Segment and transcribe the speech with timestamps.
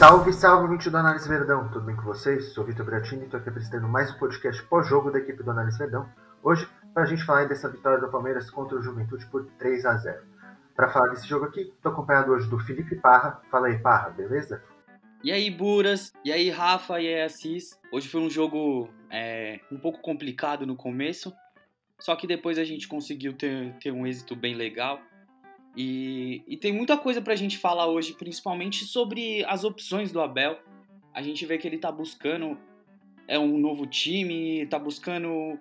[0.00, 2.54] Salve, salve, ouvinte do Análise Verdão, tudo bem com vocês?
[2.54, 5.76] Sou Vitor Bratini e estou aqui apresentando mais um podcast pós-jogo da equipe do Análise
[5.76, 6.08] Verdão.
[6.42, 9.98] Hoje, para a gente falar dessa vitória do Palmeiras contra o Juventude por 3 a
[9.98, 10.22] 0
[10.74, 13.42] Para falar desse jogo aqui, estou acompanhado hoje do Felipe Parra.
[13.50, 14.64] Fala aí, Parra, beleza?
[15.22, 16.14] E aí, Buras?
[16.24, 16.98] E aí, Rafa?
[16.98, 17.78] E aí, Assis?
[17.92, 21.30] Hoje foi um jogo é, um pouco complicado no começo,
[21.98, 24.98] só que depois a gente conseguiu ter, ter um êxito bem legal.
[25.76, 30.58] E, e tem muita coisa pra gente falar hoje, principalmente sobre as opções do Abel.
[31.14, 32.58] A gente vê que ele tá buscando
[33.30, 35.56] é um novo time, tá buscando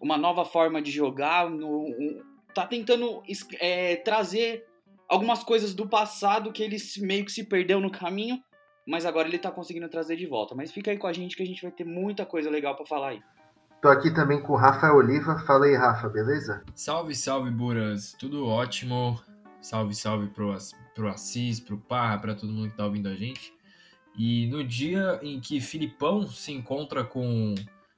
[0.00, 2.22] uma nova forma de jogar, no, um,
[2.54, 3.22] tá tentando
[3.58, 4.64] é, trazer
[5.08, 8.40] algumas coisas do passado que ele meio que se perdeu no caminho,
[8.86, 10.54] mas agora ele tá conseguindo trazer de volta.
[10.54, 12.86] Mas fica aí com a gente que a gente vai ter muita coisa legal para
[12.86, 13.22] falar aí.
[13.82, 15.38] Tô aqui também com o Rafael Oliva.
[15.40, 16.64] Fala aí, Rafa, beleza?
[16.74, 18.14] Salve, salve, Buras.
[18.18, 19.20] Tudo ótimo.
[19.60, 20.56] Salve, salve pro,
[20.94, 23.52] pro Assis, pro Parra, para todo mundo que tá ouvindo a gente.
[24.16, 27.54] E no dia em que Filipão se encontra com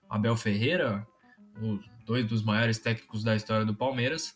[0.08, 1.06] Abel Ferreira,
[2.04, 4.34] dois dos maiores técnicos da história do Palmeiras,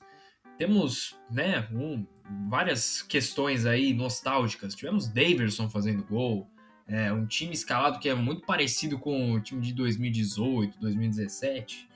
[0.57, 2.07] temos né, um,
[2.49, 4.75] várias questões aí nostálgicas.
[4.75, 6.49] Tivemos Daverson fazendo gol,
[6.87, 11.89] é, um time escalado que é muito parecido com o time de 2018, 2017.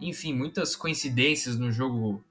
[0.00, 2.22] Enfim, muitas coincidências no jogo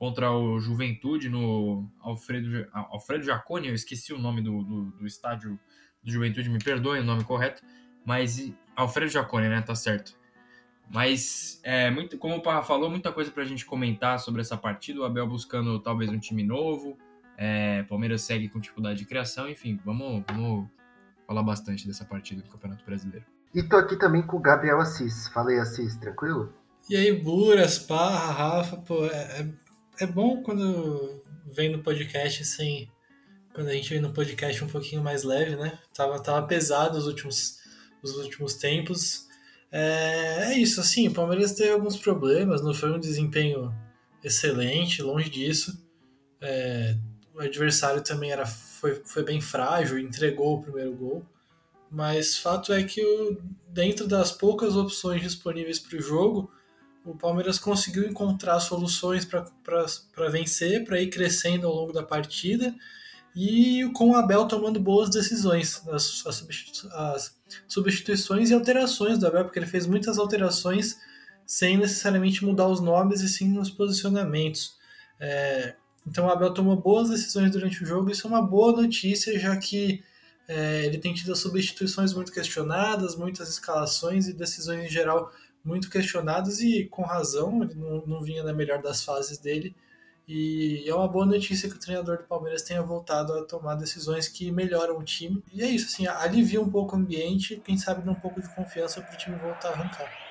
[0.00, 5.60] contra o Juventude no Alfredo, Alfredo Jaconi, eu esqueci o nome do, do, do estádio
[6.02, 7.62] do Juventude, me perdoem o nome correto,
[8.02, 10.18] mas Alfredo Jaconi, né, tá certo.
[10.90, 15.00] Mas, é, muito, como o Parra falou, muita coisa pra gente comentar sobre essa partida,
[15.00, 16.96] o Abel buscando talvez um time novo,
[17.36, 20.66] é, Palmeiras segue com dificuldade de criação, enfim, vamos, vamos
[21.26, 23.26] falar bastante dessa partida do Campeonato Brasileiro.
[23.54, 25.28] E tô aqui também com o Gabriel Assis.
[25.28, 26.54] Falei Assis, tranquilo?
[26.88, 29.46] E aí, Buras, Parra, Rafa, pô, é,
[30.00, 31.22] é bom quando
[31.52, 32.88] vem no podcast assim.
[33.54, 35.78] Quando a gente vem no podcast um pouquinho mais leve, né?
[35.92, 37.58] Tava, tava pesado os últimos,
[38.02, 39.28] os últimos tempos.
[39.70, 43.74] É, é isso, assim, o Palmeiras teve alguns problemas, não foi um desempenho
[44.24, 45.84] excelente, longe disso.
[46.40, 46.96] É,
[47.34, 51.26] o adversário também era, foi, foi bem frágil, entregou o primeiro gol.
[51.90, 53.36] Mas fato é que o,
[53.68, 56.50] dentro das poucas opções disponíveis para o jogo,
[57.04, 62.74] o Palmeiras conseguiu encontrar soluções para vencer, para ir crescendo ao longo da partida
[63.34, 67.36] e com o Abel tomando boas decisões, as, as,
[67.68, 70.98] substituições e alterações do Abel, porque ele fez muitas alterações
[71.46, 74.76] sem necessariamente mudar os nomes e sim nos posicionamentos.
[75.18, 75.74] É,
[76.06, 79.56] então o Abel tomou boas decisões durante o jogo, isso é uma boa notícia, já
[79.56, 80.02] que
[80.48, 85.32] é, ele tem tido substituições muito questionadas, muitas escalações e decisões em geral
[85.64, 89.74] muito questionados e com razão, ele não, não vinha na melhor das fases dele.
[90.26, 94.28] E é uma boa notícia que o treinador do Palmeiras tenha voltado a tomar decisões
[94.28, 95.42] que melhoram o time.
[95.52, 98.48] E é isso, assim, alivia um pouco o ambiente, quem sabe dá um pouco de
[98.54, 100.29] confiança para o time voltar a arrancar.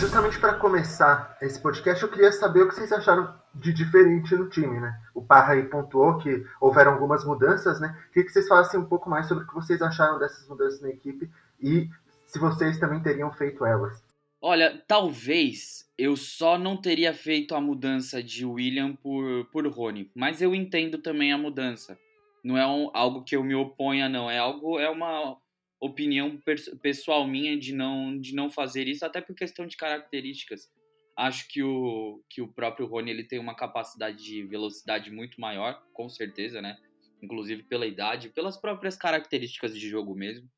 [0.00, 4.48] Justamente para começar esse podcast, eu queria saber o que vocês acharam de diferente no
[4.48, 4.98] time, né?
[5.14, 7.94] O Parra aí pontuou que houveram algumas mudanças, né?
[8.10, 10.88] Queria que vocês falassem um pouco mais sobre o que vocês acharam dessas mudanças na
[10.88, 11.28] equipe
[11.60, 11.86] e
[12.24, 14.02] se vocês também teriam feito elas.
[14.40, 20.40] Olha, talvez eu só não teria feito a mudança de William por, por Rony, mas
[20.40, 21.98] eu entendo também a mudança.
[22.42, 24.30] Não é um, algo que eu me oponha, não.
[24.30, 25.36] É algo, é uma
[25.80, 26.38] opinião
[26.82, 30.70] pessoal minha de não, de não fazer isso, até por questão de características.
[31.16, 35.82] Acho que o, que o próprio Rony ele tem uma capacidade de velocidade muito maior,
[35.92, 36.76] com certeza, né?
[37.22, 40.48] Inclusive pela idade, pelas próprias características de jogo mesmo.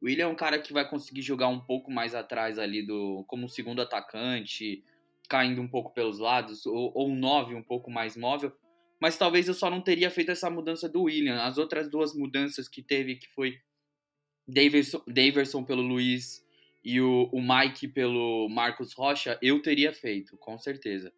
[0.00, 3.24] O William é um cara que vai conseguir jogar um pouco mais atrás ali do
[3.26, 4.82] como segundo atacante,
[5.28, 8.52] caindo um pouco pelos lados, ou, ou um 9 um pouco mais móvel.
[9.00, 11.42] Mas talvez eu só não teria feito essa mudança do William.
[11.42, 13.58] As outras duas mudanças que teve, que foi
[14.50, 16.44] Daverson, pelo Luiz
[16.84, 21.12] e o, o Mike pelo Marcos Rocha, eu teria feito, com certeza.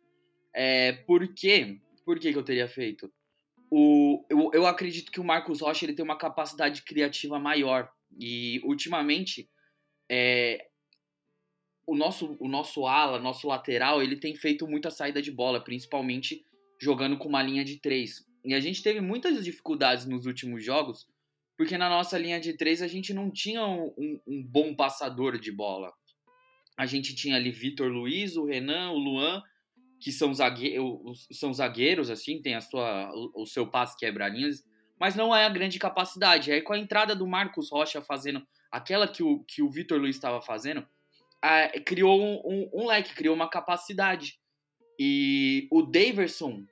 [0.55, 1.81] É, por quê?
[2.05, 3.12] Por que, que eu teria feito?
[3.70, 7.90] O, eu, eu acredito que o Marcos Rocha ele tem uma capacidade criativa maior.
[8.19, 9.49] E ultimamente,
[10.11, 10.67] é,
[11.87, 16.44] o, nosso, o nosso ala, nosso lateral, ele tem feito muita saída de bola, principalmente
[16.81, 18.26] jogando com uma linha de três.
[18.44, 21.06] E a gente teve muitas dificuldades nos últimos jogos
[21.62, 25.53] porque na nossa linha de três a gente não tinha um, um bom passador de
[25.53, 25.93] bola.
[26.76, 29.41] A gente tinha ali Vitor Luiz, o Renan, o Luan,
[30.00, 34.64] que são, zagueiros, são zagueiros, assim, tem a sua, o, seu passe quebra-linhas,
[34.99, 36.50] mas não é a grande capacidade.
[36.50, 40.17] Aí com a entrada do Marcos Rocha fazendo aquela que o, que o Vitor Luiz
[40.17, 40.85] estava fazendo,
[41.87, 44.37] criou um, um, um leque, criou uma capacidade.
[44.99, 46.67] E o Daverson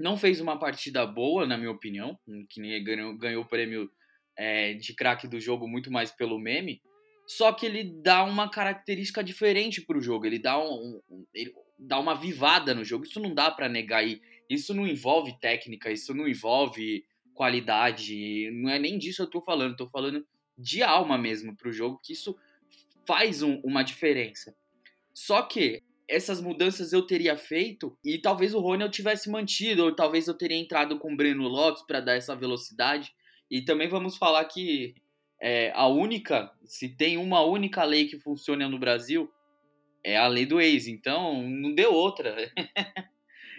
[0.00, 2.18] não fez uma partida boa, na minha opinião,
[2.48, 3.90] que ganhou, ganhou o prêmio
[4.36, 6.80] é, de craque do jogo muito mais pelo meme.
[7.26, 11.54] Só que ele dá uma característica diferente para o jogo, ele dá, um, um, ele
[11.78, 13.04] dá uma vivada no jogo.
[13.04, 14.04] Isso não dá para negar.
[14.50, 18.50] Isso não envolve técnica, isso não envolve qualidade.
[18.52, 20.26] Não é nem disso eu tô falando, tô falando
[20.58, 22.36] de alma mesmo para o jogo, que isso
[23.06, 24.54] faz um, uma diferença.
[25.14, 29.94] Só que essas mudanças eu teria feito e talvez o Rony eu tivesse mantido, ou
[29.94, 33.14] talvez eu teria entrado com o Breno Lopes para dar essa velocidade.
[33.52, 34.94] E também vamos falar que
[35.38, 39.30] é, a única, se tem uma única lei que funciona no Brasil,
[40.02, 40.86] é a lei do ex.
[40.86, 42.34] Então, não deu outra.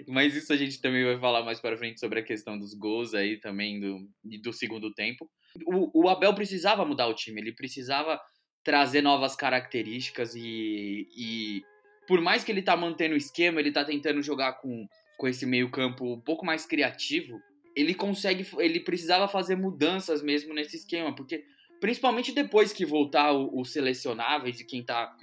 [0.07, 3.13] Mas isso a gente também vai falar mais para frente sobre a questão dos gols
[3.13, 4.09] aí também do,
[4.41, 5.29] do segundo tempo.
[5.67, 8.19] O, o Abel precisava mudar o time, ele precisava
[8.63, 11.61] trazer novas características e, e
[12.07, 14.87] por mais que ele tá mantendo o esquema, ele tá tentando jogar com,
[15.19, 17.39] com esse meio campo um pouco mais criativo,
[17.75, 21.45] ele consegue, ele precisava fazer mudanças mesmo nesse esquema, porque
[21.79, 25.15] principalmente depois que voltar os selecionáveis e quem tá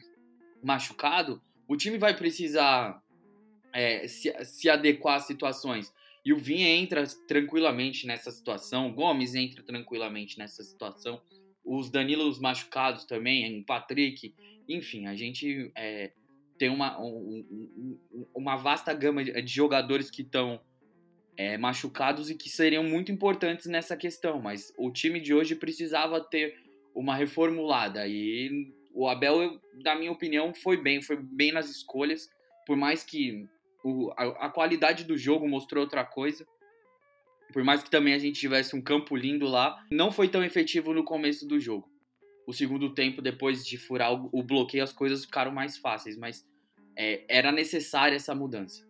[0.63, 3.03] machucado, o time vai precisar
[3.73, 5.93] é, se, se adequar às situações.
[6.25, 11.23] E o Vinha entra tranquilamente nessa situação, o Gomes entra tranquilamente nessa situação,
[11.65, 14.35] os Danilos machucados também, o Patrick,
[14.69, 16.13] enfim, a gente é,
[16.59, 17.99] tem uma, um,
[18.35, 20.61] uma vasta gama de, jogadores que estão
[21.41, 26.21] é, machucados e que seriam muito importantes nessa questão, mas o time de hoje precisava
[26.21, 26.55] ter
[26.95, 32.29] uma reformulada e o Abel, na minha opinião, foi bem, foi bem nas escolhas,
[32.67, 33.49] por mais que
[33.83, 36.47] o, a, a qualidade do jogo mostrou outra coisa,
[37.55, 40.93] por mais que também a gente tivesse um campo lindo lá, não foi tão efetivo
[40.93, 41.89] no começo do jogo.
[42.47, 46.47] O segundo tempo, depois de furar o, o bloqueio, as coisas ficaram mais fáceis, mas
[46.95, 48.90] é, era necessária essa mudança.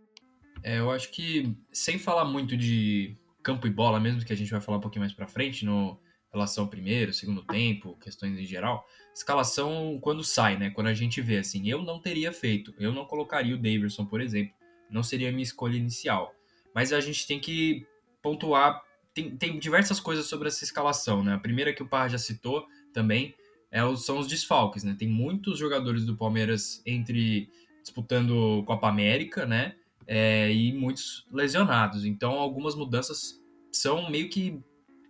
[0.63, 4.51] É, eu acho que, sem falar muito de campo e bola mesmo, que a gente
[4.51, 5.99] vai falar um pouquinho mais para frente, no
[6.33, 10.71] relação ao primeiro, segundo tempo, questões em geral, escalação quando sai, né?
[10.71, 14.21] Quando a gente vê, assim, eu não teria feito, eu não colocaria o Davidson, por
[14.21, 14.55] exemplo,
[14.89, 16.33] não seria a minha escolha inicial.
[16.75, 17.85] Mas a gente tem que
[18.23, 18.81] pontuar,
[19.13, 21.35] tem, tem diversas coisas sobre essa escalação, né?
[21.35, 23.35] A primeira que o Parra já citou também
[23.73, 24.95] é, são os desfalques, né?
[24.97, 27.49] Tem muitos jogadores do Palmeiras entre
[27.83, 29.75] disputando Copa América, né?
[30.13, 32.05] É, e muitos lesionados.
[32.05, 33.41] Então, algumas mudanças
[33.71, 34.61] são meio que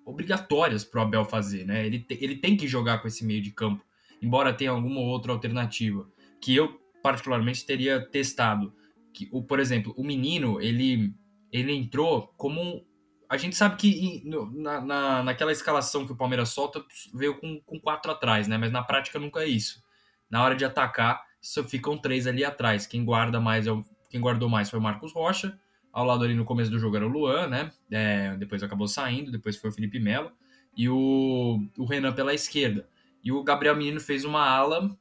[0.05, 1.87] obrigatórias para o Abel fazer, né?
[1.87, 3.83] Ele, te, ele tem que jogar com esse meio de campo,
[4.21, 6.07] embora tenha alguma outra alternativa
[6.39, 8.75] que eu particularmente teria testado.
[9.15, 11.15] Que, o, por exemplo, o menino ele
[11.51, 12.87] ele entrou como
[13.29, 14.23] a gente sabe que
[14.53, 18.59] na, na, naquela escalação que o Palmeiras solta veio com, com quatro atrás, né?
[18.59, 19.81] Mas na prática nunca é isso.
[20.29, 22.87] Na hora de atacar só ficam três ali atrás.
[22.87, 25.59] Quem guarda mais é o, quem guardou mais foi o Marcos Rocha.
[25.93, 27.73] Ao lado ali no começo do jogo era o Luan, né?
[27.91, 30.31] É, depois acabou saindo, depois foi o Felipe Melo.
[30.77, 32.89] E o, o Renan pela esquerda.
[33.25, 34.97] E o Gabriel Menino fez uma ala,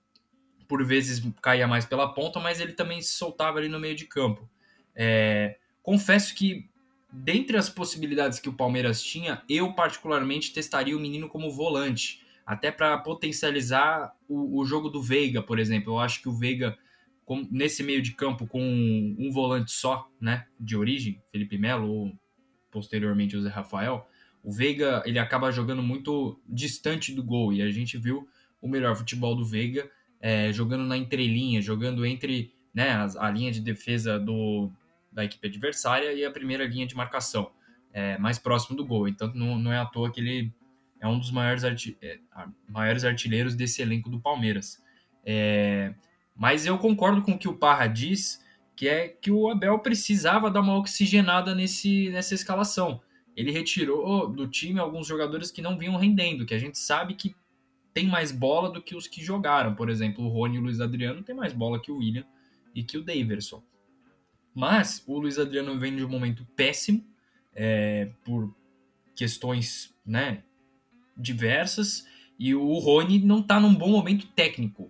[0.67, 4.05] por vezes caía mais pela ponta, mas ele também se soltava ali no meio de
[4.05, 4.49] campo.
[4.95, 6.69] É, confesso que,
[7.11, 12.71] dentre as possibilidades que o Palmeiras tinha, eu particularmente testaria o menino como volante até
[12.71, 15.93] para potencializar o, o, jogo do Veiga, por exemplo.
[15.93, 16.75] Eu acho que o Veiga,
[17.29, 22.19] com, nesse meio de campo, com um, volante só, né, de origem, Felipe Melo ou
[22.71, 24.07] posteriormente o Zé Rafael,
[24.43, 28.27] o Veiga ele acaba jogando muito distante do gol e a gente viu
[28.59, 29.87] o melhor futebol do Veiga
[30.19, 34.71] é, jogando na entrelinha, jogando entre né, a, a linha de defesa do,
[35.11, 37.51] da equipe adversária e a primeira linha de marcação,
[37.93, 39.07] é, mais próximo do gol.
[39.07, 40.51] Então não, não é à toa que ele
[40.99, 42.17] é um dos maiores, arti é,
[42.67, 44.81] maiores artilheiros desse elenco do Palmeiras.
[46.39, 48.41] Mas eu concordo com o que o Parra diz,
[48.73, 53.01] que é que o Abel precisava dar uma oxigenada nesse, nessa escalação.
[53.35, 57.35] Ele retirou do time alguns jogadores que não vinham rendendo, que a gente sabe que
[57.93, 59.75] tem mais bola do que os que jogaram.
[59.75, 62.23] Por exemplo, o Rony e o Luiz Adriano tem mais bola que o William
[62.73, 63.61] e que o Daverson.
[64.55, 67.05] Mas o Luiz Adriano vem de um momento péssimo,
[67.53, 68.55] é, por
[69.13, 70.41] questões né,
[71.17, 72.07] diversas
[72.39, 74.89] e o Rony não tá num bom momento técnico.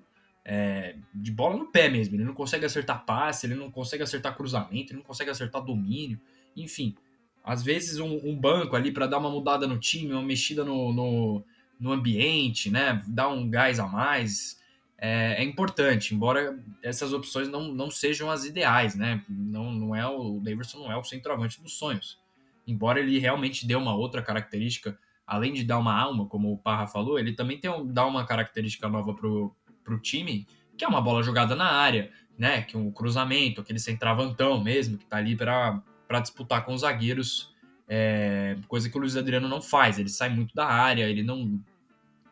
[0.52, 2.16] É, de bola no pé mesmo.
[2.16, 6.20] Ele não consegue acertar passe, ele não consegue acertar cruzamento, ele não consegue acertar domínio.
[6.58, 6.96] Enfim,
[7.44, 10.92] às vezes um, um banco ali para dar uma mudada no time, uma mexida no,
[10.92, 11.44] no,
[11.80, 13.04] no, ambiente, né?
[13.08, 14.60] Dar um gás a mais.
[14.98, 19.24] É, é, importante, embora essas opções não, não sejam as ideais, né?
[19.30, 22.18] Não, não é o, Davidson não é o centroavante dos sonhos.
[22.66, 26.88] Embora ele realmente dê uma outra característica além de dar uma alma, como o Parra
[26.88, 29.56] falou, ele também tem um, dá uma característica nova pro,
[29.90, 30.46] pro time,
[30.78, 32.62] que é uma bola jogada na área, né?
[32.62, 37.54] Que um cruzamento, aquele centravantão mesmo, que tá ali para para disputar com os zagueiros,
[37.88, 40.00] é, coisa que o Luiz Adriano não faz.
[40.00, 41.64] Ele sai muito da área, ele não.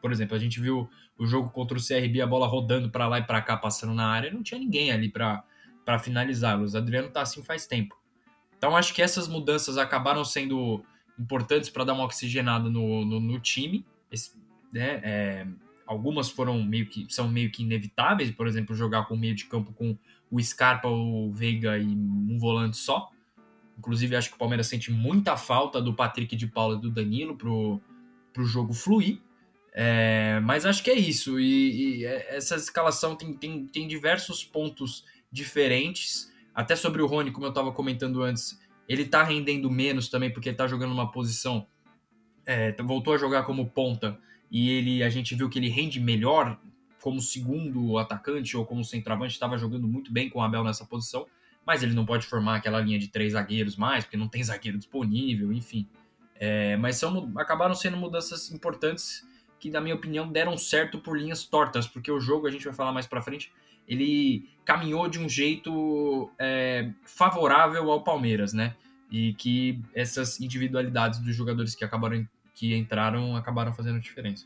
[0.02, 3.20] Por exemplo, a gente viu o jogo contra o CRB, a bola rodando para lá
[3.20, 5.44] e para cá, passando na área, não tinha ninguém ali para
[6.00, 6.56] finalizar.
[6.56, 7.96] O Luiz Adriano tá assim faz tempo.
[8.58, 10.84] Então acho que essas mudanças acabaram sendo
[11.20, 13.86] importantes para dar uma oxigenada no, no, no time.
[14.12, 14.36] Esse,
[14.74, 15.48] né, é,
[15.88, 19.46] algumas foram meio que são meio que inevitáveis, por exemplo, jogar com o meio de
[19.46, 19.98] campo com
[20.29, 23.10] o Scarpa, o Veiga e um volante só.
[23.77, 27.36] Inclusive, acho que o Palmeiras sente muita falta do Patrick de Paula e do Danilo
[27.38, 27.79] pro,
[28.34, 29.20] pro jogo fluir.
[29.74, 31.39] É, mas acho que é isso.
[31.39, 36.34] E, e, essa escalação tem, tem, tem diversos pontos diferentes.
[36.53, 40.50] Até sobre o Rony, como eu estava comentando antes, ele está rendendo menos também, porque
[40.50, 41.67] ele está jogando numa posição.
[42.46, 44.20] É, voltou a jogar como ponta
[44.51, 46.60] e ele a gente viu que ele rende melhor
[47.01, 51.25] como segundo atacante ou como centroavante, estava jogando muito bem com o Abel nessa posição,
[51.66, 54.77] mas ele não pode formar aquela linha de três zagueiros mais, porque não tem zagueiro
[54.77, 55.88] disponível, enfim.
[56.39, 59.27] É, mas são, acabaram sendo mudanças importantes
[59.60, 62.74] que, na minha opinião, deram certo por linhas tortas, porque o jogo, a gente vai
[62.74, 63.51] falar mais para frente,
[63.88, 68.75] ele caminhou de um jeito é, favorável ao Palmeiras, né?
[69.10, 72.27] E que essas individualidades dos jogadores que acabaram
[72.58, 74.46] que entraram acabaram fazendo diferença.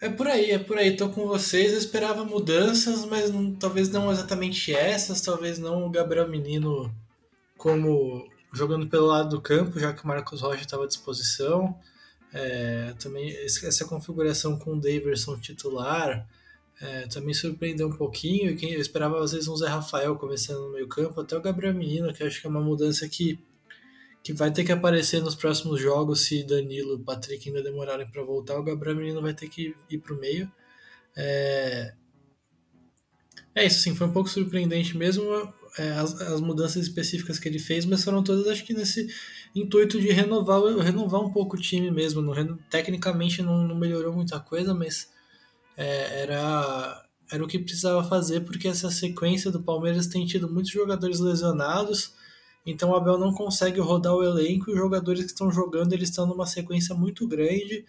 [0.00, 0.96] É por aí, é por aí.
[0.96, 1.72] Tô com vocês.
[1.72, 5.20] Eu esperava mudanças, mas não, talvez não exatamente essas.
[5.20, 6.94] Talvez não o Gabriel Menino
[7.58, 11.76] como jogando pelo lado do campo, já que o Marcos Rocha estava à disposição.
[12.32, 16.26] É, também essa configuração com o Daverson titular
[16.80, 18.56] é, também surpreendeu um pouquinho.
[18.60, 22.12] Eu esperava às vezes um Zé Rafael começando no meio campo, até o Gabriel Menino,
[22.12, 23.38] que acho que é uma mudança que
[24.24, 28.22] que vai ter que aparecer nos próximos jogos se Danilo e Patrick ainda demorarem para
[28.24, 28.58] voltar.
[28.58, 30.50] O Gabriel Menino vai ter que ir para o meio.
[31.14, 31.92] É...
[33.54, 35.22] é isso, sim, foi um pouco surpreendente mesmo
[35.76, 39.08] é, as, as, mudanças específicas que ele fez, mas foram todas, acho que nesse
[39.54, 42.22] intuito de renovar, renovar um pouco o time mesmo.
[42.22, 45.10] Não, tecnicamente não, não, melhorou muita coisa, mas
[45.76, 50.72] é, era, era o que precisava fazer, porque essa sequência do Palmeiras tem tido muitos
[50.72, 52.14] jogadores lesionados
[52.66, 56.08] então o Abel não consegue rodar o elenco e os jogadores que estão jogando eles
[56.08, 57.84] estão numa sequência muito grande,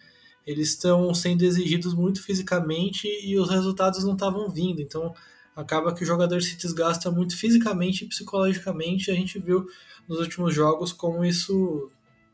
[0.45, 4.81] eles estão sendo exigidos muito fisicamente e os resultados não estavam vindo.
[4.81, 5.13] Então
[5.55, 9.09] acaba que o jogador se desgasta muito fisicamente e psicologicamente.
[9.09, 9.65] A gente viu
[10.07, 11.89] nos últimos jogos como isso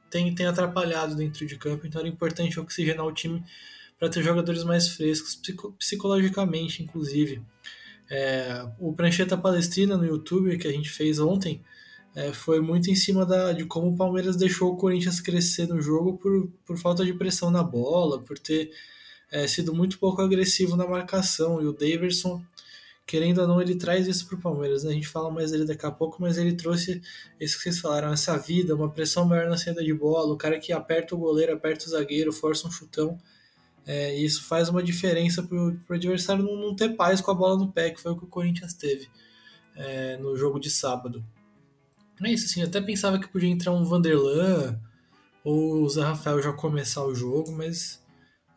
[0.10, 1.88] tem, tem atrapalhado dentro de campo.
[1.88, 3.44] Então era importante oxigenar o time
[3.98, 5.40] para ter jogadores mais frescos,
[5.78, 7.42] psicologicamente, inclusive.
[8.10, 11.62] É, o Prancheta Palestrina no YouTube que a gente fez ontem
[12.14, 15.82] é, foi muito em cima da, de como o Palmeiras deixou o Corinthians crescer no
[15.82, 18.72] jogo por, por falta de pressão na bola, por ter
[19.32, 21.62] é, sido muito pouco agressivo na marcação.
[21.62, 22.44] E o Daverson,
[23.08, 24.84] querendo ou não, ele traz isso para o Palmeiras.
[24.84, 24.92] Né?
[24.92, 27.02] A gente fala mais dele daqui a pouco, mas ele trouxe
[27.40, 30.60] isso que vocês falaram, essa vida, uma pressão maior na saída de bola, o cara
[30.60, 33.18] que aperta o goleiro, aperta o zagueiro, força um chutão.
[33.88, 37.58] É, isso faz uma diferença para o adversário não, não, ter paz com a bola
[37.58, 39.10] no pé, que foi o que o Corinthians teve
[39.76, 41.24] é, no jogo de sábado.
[42.24, 44.80] É isso, assim, eu até pensava que podia entrar um Vanderlan
[45.44, 48.02] ou o Zé Rafael já começar o jogo, mas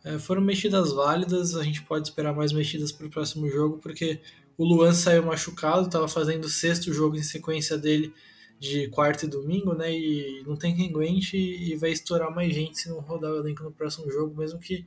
[0.04, 4.20] é, foram mexidas válidas, a gente pode esperar mais mexidas para o próximo jogo, porque
[4.58, 8.12] o Luan saiu machucado, estava fazendo o sexto jogo em sequência dele
[8.60, 9.92] de quarta e domingo, né?
[9.92, 13.62] E não tem quem aguente e vai estourar mais gente se não rodar o elenco
[13.62, 14.86] no próximo jogo, mesmo que,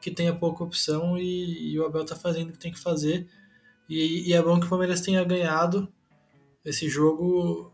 [0.00, 3.26] que tenha pouca opção e, e o Abel tá fazendo o que tem que fazer.
[3.88, 5.88] E, e é bom que o Palmeiras tenha ganhado
[6.64, 7.72] esse jogo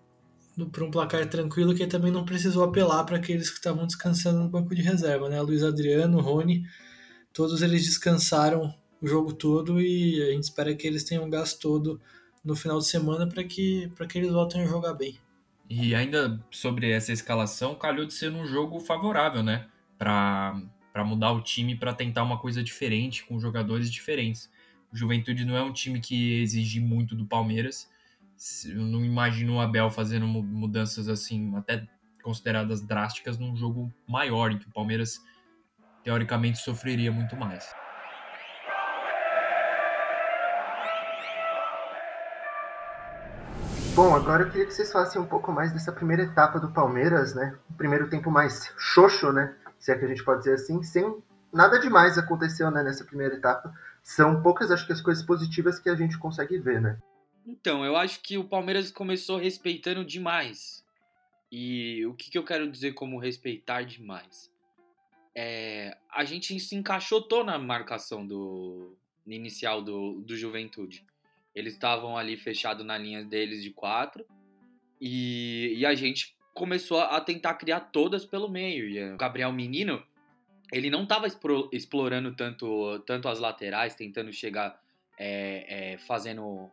[0.70, 4.48] para um placar tranquilo que também não precisou apelar para aqueles que estavam descansando no
[4.48, 5.40] banco de reserva, né?
[5.40, 6.64] Luiz Adriano, Rony,
[7.32, 12.00] todos eles descansaram o jogo todo e a gente espera que eles tenham gasto todo
[12.44, 15.18] no final de semana para que, que eles voltem a jogar bem.
[15.68, 19.66] E ainda sobre essa escalação, calhou de ser um jogo favorável, né?
[19.98, 24.50] Para mudar o time, para tentar uma coisa diferente, com jogadores diferentes.
[24.92, 27.90] O Juventude não é um time que exige muito do Palmeiras,
[28.66, 31.86] eu não imagino o Abel fazendo mudanças assim, até
[32.22, 35.20] consideradas drásticas, num jogo maior, em que o Palmeiras
[36.02, 37.68] teoricamente sofreria muito mais.
[43.94, 47.32] Bom, agora eu queria que vocês falassem um pouco mais dessa primeira etapa do Palmeiras,
[47.32, 47.56] né?
[47.70, 49.54] O primeiro tempo mais xoxo, né?
[49.78, 51.22] Se é que a gente pode dizer assim, sem
[51.52, 53.72] nada demais aconteceu né, nessa primeira etapa.
[54.02, 56.98] São poucas, acho que, as coisas positivas que a gente consegue ver, né?
[57.46, 60.84] Então, eu acho que o Palmeiras começou respeitando demais.
[61.52, 64.50] E o que, que eu quero dizer como respeitar demais?
[65.34, 68.96] É, a gente se encaixotou na marcação do
[69.26, 71.04] inicial do, do Juventude.
[71.54, 74.24] Eles estavam ali fechados na linha deles de quatro.
[75.00, 78.88] E, e a gente começou a tentar criar todas pelo meio.
[78.88, 80.02] E o Gabriel Menino,
[80.72, 81.26] ele não estava
[81.72, 84.80] explorando tanto, tanto as laterais, tentando chegar,
[85.18, 86.70] é, é, fazendo,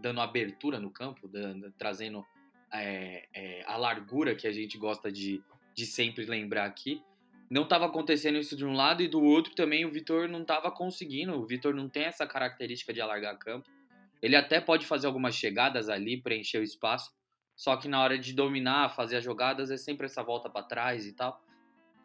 [0.00, 2.24] dando, abertura no campo, dando, trazendo
[2.72, 5.42] é, é, a largura que a gente gosta de,
[5.74, 7.02] de sempre lembrar aqui.
[7.50, 10.70] Não estava acontecendo isso de um lado e do outro também o Vitor não estava
[10.70, 11.34] conseguindo.
[11.34, 13.68] O Vitor não tem essa característica de alargar campo.
[14.22, 17.12] Ele até pode fazer algumas chegadas ali, preencher o espaço,
[17.56, 21.04] só que na hora de dominar, fazer as jogadas, é sempre essa volta para trás
[21.04, 21.42] e tal.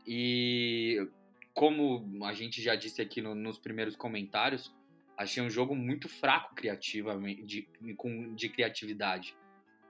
[0.06, 1.08] E
[1.54, 4.74] como a gente já disse aqui no, nos primeiros comentários,
[5.18, 9.36] achei um jogo muito fraco criativamente, de, com, de criatividade.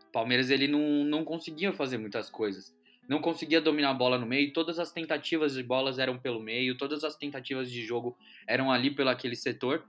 [0.08, 2.74] O Palmeiras ele não, não conseguia fazer muitas coisas.
[3.08, 6.78] Não conseguia dominar a bola no meio, todas as tentativas de bolas eram pelo meio,
[6.78, 8.18] todas as tentativas de jogo
[8.48, 9.86] eram ali pelo aquele setor.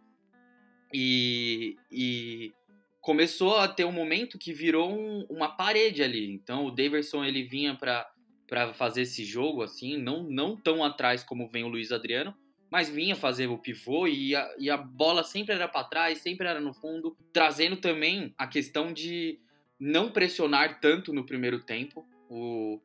[0.93, 2.53] E, e
[3.01, 6.33] começou a ter um momento que virou um, uma parede ali.
[6.33, 11.49] Então o Daverson ele vinha para fazer esse jogo assim, não não tão atrás como
[11.49, 12.35] vem o Luiz Adriano,
[12.71, 16.47] mas vinha fazer o pivô e a, e a bola sempre era para trás, sempre
[16.47, 19.39] era no fundo, trazendo também a questão de
[19.79, 22.07] não pressionar tanto no primeiro tempo.
[22.29, 22.81] O,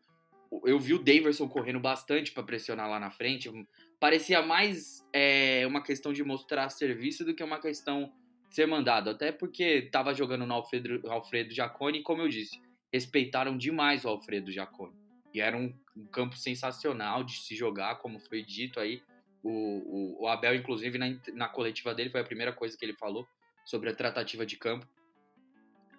[0.65, 3.51] eu vi o Daverson correndo bastante para pressionar lá na frente.
[3.99, 8.13] Parecia mais é, uma questão de mostrar serviço do que uma questão
[8.49, 9.09] ser mandado.
[9.09, 12.61] Até porque estava jogando no Alfredo, Alfredo e como eu disse,
[12.91, 14.93] respeitaram demais o Alfredo Jaconi.
[15.33, 19.01] E era um, um, campo sensacional de se jogar, como foi dito aí.
[19.43, 22.93] O, o, o Abel, inclusive, na, na coletiva dele, foi a primeira coisa que ele
[22.93, 23.27] falou
[23.65, 24.87] sobre a tratativa de campo.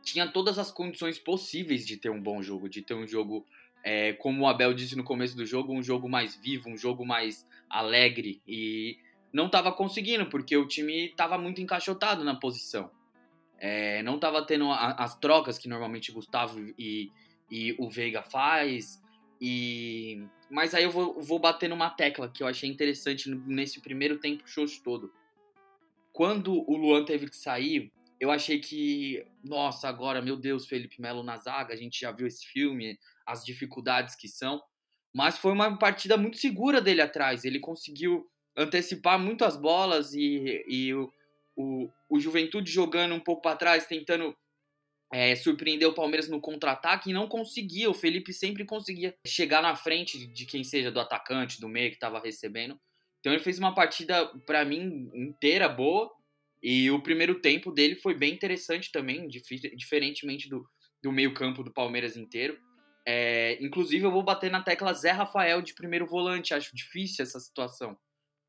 [0.03, 3.47] Tinha todas as condições possíveis de ter um bom jogo, de ter um jogo,
[3.83, 7.05] é, como o Abel disse no começo do jogo, um jogo mais vivo, um jogo
[7.05, 8.41] mais alegre.
[8.47, 8.99] E
[9.33, 12.91] não estava conseguindo, porque o time estava muito encaixotado na posição.
[13.59, 17.11] É, não estava tendo a, as trocas que normalmente Gustavo e,
[17.51, 19.03] e o Veiga faz.
[19.41, 20.23] E
[20.55, 24.47] mas aí eu vou, vou bater numa tecla que eu achei interessante nesse primeiro tempo
[24.47, 25.13] show todo.
[26.13, 31.25] Quando o Luan teve que sair, eu achei que, nossa, agora, meu Deus, Felipe Melo
[31.25, 34.63] na zaga, a gente já viu esse filme, as dificuldades que são.
[35.13, 37.45] Mas foi uma partida muito segura dele atrás.
[37.45, 38.25] Ele conseguiu
[38.57, 41.13] antecipar muito as bolas e, e o,
[41.57, 44.33] o, o Juventude jogando um pouco para trás, tentando
[45.15, 47.89] é, surpreender o Palmeiras no contra-ataque e não conseguia.
[47.89, 51.95] O Felipe sempre conseguia chegar na frente de quem seja do atacante, do meio que
[51.95, 52.77] estava recebendo.
[53.21, 56.11] Então ele fez uma partida, para mim, inteira boa.
[56.61, 60.69] E o primeiro tempo dele foi bem interessante também, diferentemente do,
[61.01, 62.59] do meio-campo do Palmeiras inteiro.
[63.07, 66.55] É, inclusive, eu vou bater na tecla Zé Rafael de primeiro volante.
[66.55, 67.97] Acho difícil essa situação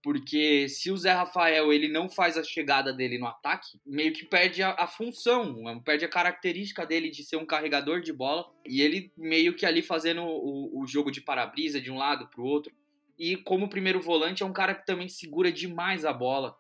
[0.06, 4.24] porque se o Zé Rafael ele não faz a chegada dele no ataque, meio que
[4.24, 8.84] perde a, a, função, perde a característica dele de ser um carregador de bola, e
[8.84, 12.46] ele meio que ali fazendo o, o jogo de para-brisa de um lado para o
[12.46, 12.72] outro.
[13.18, 16.56] E como primeiro volante é um cara que também segura demais a bola.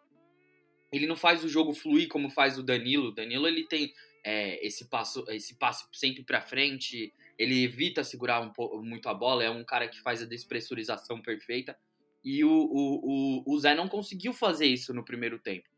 [0.91, 3.09] Ele não faz o jogo fluir como faz o Danilo.
[3.09, 7.13] O Danilo ele tem é, esse passo, esse passo sempre para frente.
[7.37, 9.43] Ele evita segurar um muito a bola.
[9.43, 11.77] É um cara que faz a despressurização perfeita.
[12.25, 15.69] E o, o, o, o Zé não conseguiu fazer isso no primeiro tempo.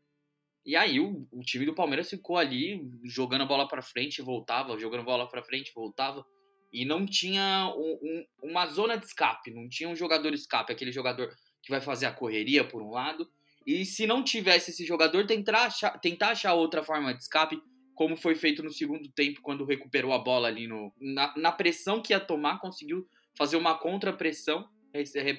[0.64, 4.78] E aí o, o time do Palmeiras ficou ali jogando a bola para frente, voltava,
[4.78, 6.24] jogando a bola para frente, voltava.
[6.72, 10.90] E não tinha um, um, uma zona de escape, não tinha um jogador escape, aquele
[10.90, 13.28] jogador que vai fazer a correria por um lado.
[13.66, 17.60] E se não tivesse esse jogador, tentar achar, tentar achar outra forma de escape,
[17.94, 22.00] como foi feito no segundo tempo, quando recuperou a bola ali no, na, na pressão
[22.00, 23.06] que ia tomar, conseguiu
[23.36, 24.66] fazer uma contra-pressão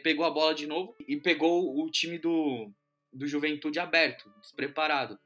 [0.03, 2.71] pegou a bola de novo e pegou o time do,
[3.11, 5.17] do Juventude aberto, despreparado.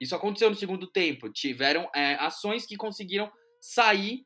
[0.00, 1.30] Isso aconteceu no segundo tempo.
[1.30, 4.24] Tiveram é, ações que conseguiram sair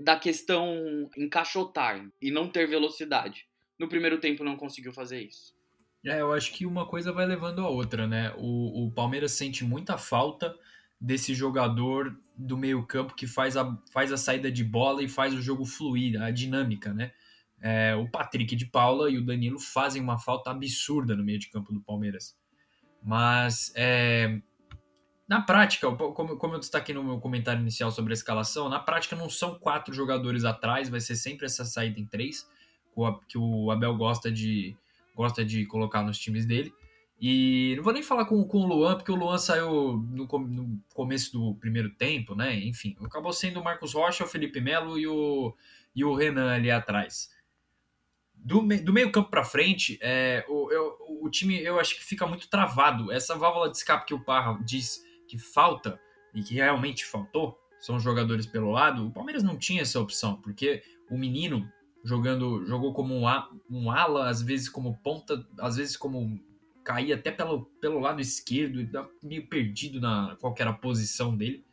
[0.00, 3.46] da questão encaixotar e não ter velocidade.
[3.78, 5.54] No primeiro tempo não conseguiu fazer isso.
[6.04, 8.34] É, eu acho que uma coisa vai levando a outra, né?
[8.38, 10.56] O, o Palmeiras sente muita falta
[10.98, 15.34] desse jogador do meio campo que faz a, faz a saída de bola e faz
[15.34, 17.12] o jogo fluir, a dinâmica, né?
[17.62, 21.50] É, o Patrick de Paula e o Danilo fazem uma falta absurda no meio de
[21.50, 22.34] campo do Palmeiras.
[23.02, 24.40] Mas é,
[25.28, 29.14] na prática, como, como, eu destaquei no meu comentário inicial sobre a escalação, na prática
[29.14, 32.48] não são quatro jogadores atrás, vai ser sempre essa saída em três,
[33.28, 34.76] que o Abel gosta de,
[35.14, 36.72] gosta de colocar nos times dele.
[37.22, 40.82] E não vou nem falar com, com o Luan, porque o Luan saiu no, no
[40.94, 42.58] começo do primeiro tempo, né?
[42.58, 45.54] Enfim, acabou sendo o Marcos Rocha, o Felipe Melo e o,
[45.94, 47.28] e o Renan ali atrás
[48.44, 52.04] do, me, do meio campo para frente, é, o, eu, o time eu acho que
[52.04, 53.12] fica muito travado.
[53.12, 56.00] Essa válvula de escape que o Parra diz que falta,
[56.34, 60.36] e que realmente faltou, são os jogadores pelo lado, o Palmeiras não tinha essa opção,
[60.36, 61.70] porque o menino
[62.04, 63.24] jogando, jogou como um,
[63.70, 66.40] um ala, às vezes como ponta, às vezes como
[66.84, 68.86] caía até pelo, pelo lado esquerdo,
[69.22, 71.64] meio perdido na qual era a posição dele.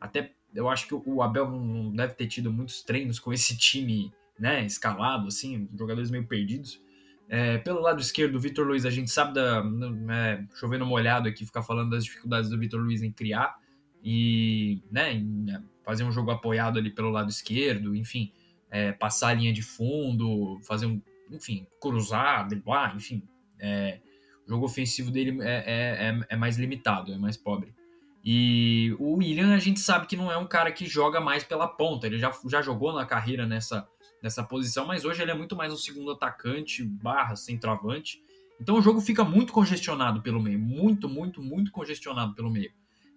[0.00, 4.12] Até eu acho que o Abel não deve ter tido muitos treinos com esse time,
[4.38, 6.80] né, escalado, assim, jogadores meio perdidos.
[7.28, 9.62] É, pelo lado esquerdo, o Vitor Luiz, a gente sabe da.
[10.10, 13.56] É, chovendo molhado aqui, ficar falando das dificuldades do Vitor Luiz em criar
[14.02, 18.30] e né, em é, fazer um jogo apoiado ali pelo lado esquerdo, enfim,
[18.70, 21.00] é, passar a linha de fundo, fazer um.
[21.30, 23.22] Enfim, cruzar, driblar, enfim.
[23.58, 24.00] É,
[24.46, 27.74] o jogo ofensivo dele é, é, é, é mais limitado, é mais pobre.
[28.22, 31.68] E o William a gente sabe que não é um cara que joga mais pela
[31.68, 33.86] ponta, ele já, já jogou na carreira nessa,
[34.24, 38.22] nessa posição, mas hoje ele é muito mais um segundo atacante, barra, centroavante.
[38.58, 42.72] Então o jogo fica muito congestionado pelo meio, muito, muito, muito congestionado pelo meio.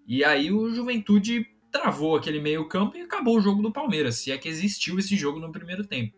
[0.06, 4.34] E aí o Juventude travou aquele meio campo e acabou o jogo do Palmeiras, se
[4.34, 6.14] é que existiu esse jogo no primeiro tempo.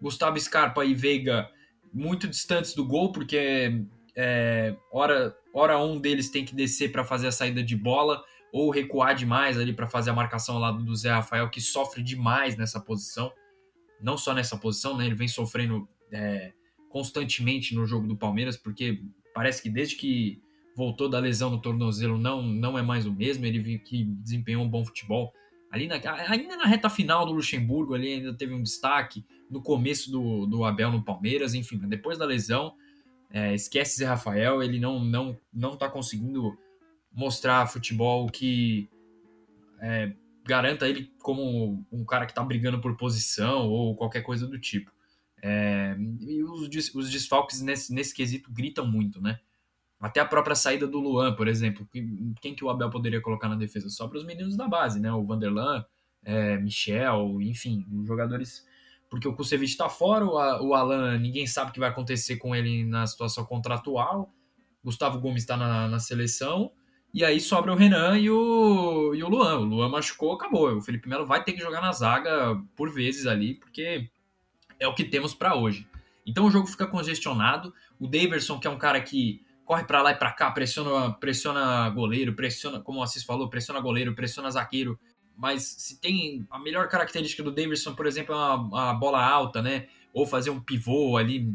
[0.00, 1.48] Gustavo Scarpa e Veiga
[1.94, 3.84] muito distantes do gol, porque
[4.16, 8.20] é, hora, hora um deles tem que descer para fazer a saída de bola,
[8.52, 12.02] ou recuar demais ali para fazer a marcação ao lado do Zé Rafael, que sofre
[12.02, 13.32] demais nessa posição
[14.02, 15.06] não só nessa posição, né?
[15.06, 16.52] Ele vem sofrendo é,
[16.88, 19.00] constantemente no jogo do Palmeiras, porque
[19.34, 20.42] parece que desde que
[20.76, 23.46] voltou da lesão no tornozelo não, não é mais o mesmo.
[23.46, 25.32] Ele viu que desempenhou um bom futebol.
[25.70, 25.94] Ali na,
[26.28, 29.24] ainda na reta final do Luxemburgo, ali ainda teve um destaque.
[29.48, 32.74] No começo do, do Abel no Palmeiras, enfim, depois da lesão,
[33.30, 36.56] é, esquece Zé Rafael, ele não, não, não tá conseguindo
[37.14, 38.88] mostrar futebol que
[39.80, 40.12] é,
[40.44, 44.90] garanta ele como um cara que está brigando por posição ou qualquer coisa do tipo.
[45.42, 49.40] É, e os, os desfalques nesse, nesse quesito gritam muito, né?
[50.00, 51.88] Até a própria saída do Luan, por exemplo.
[52.40, 53.88] Quem que o Abel poderia colocar na defesa?
[53.88, 55.12] Só para os meninos da base, né?
[55.12, 55.84] O Vanderlan,
[56.24, 58.66] é, Michel, enfim, os jogadores.
[59.08, 62.54] Porque o Kusevich está fora, o, o Alan, ninguém sabe o que vai acontecer com
[62.54, 64.32] ele na situação contratual.
[64.82, 66.72] Gustavo Gomes está na, na seleção.
[67.14, 69.58] E aí sobra o Renan e o, e o Luan.
[69.58, 70.74] O Luan machucou, acabou.
[70.74, 74.08] O Felipe Melo vai ter que jogar na zaga por vezes ali, porque
[74.80, 75.86] é o que temos para hoje.
[76.26, 77.74] Então o jogo fica congestionado.
[78.00, 81.88] O Daverson, que é um cara que corre para lá e para cá, pressiona, pressiona
[81.90, 84.98] goleiro, pressiona, como o Assis falou, pressiona goleiro, pressiona zagueiro.
[85.36, 89.60] Mas se tem a melhor característica do Daverson, por exemplo, é uma, uma bola alta,
[89.60, 89.86] né?
[90.14, 91.54] Ou fazer um pivô ali,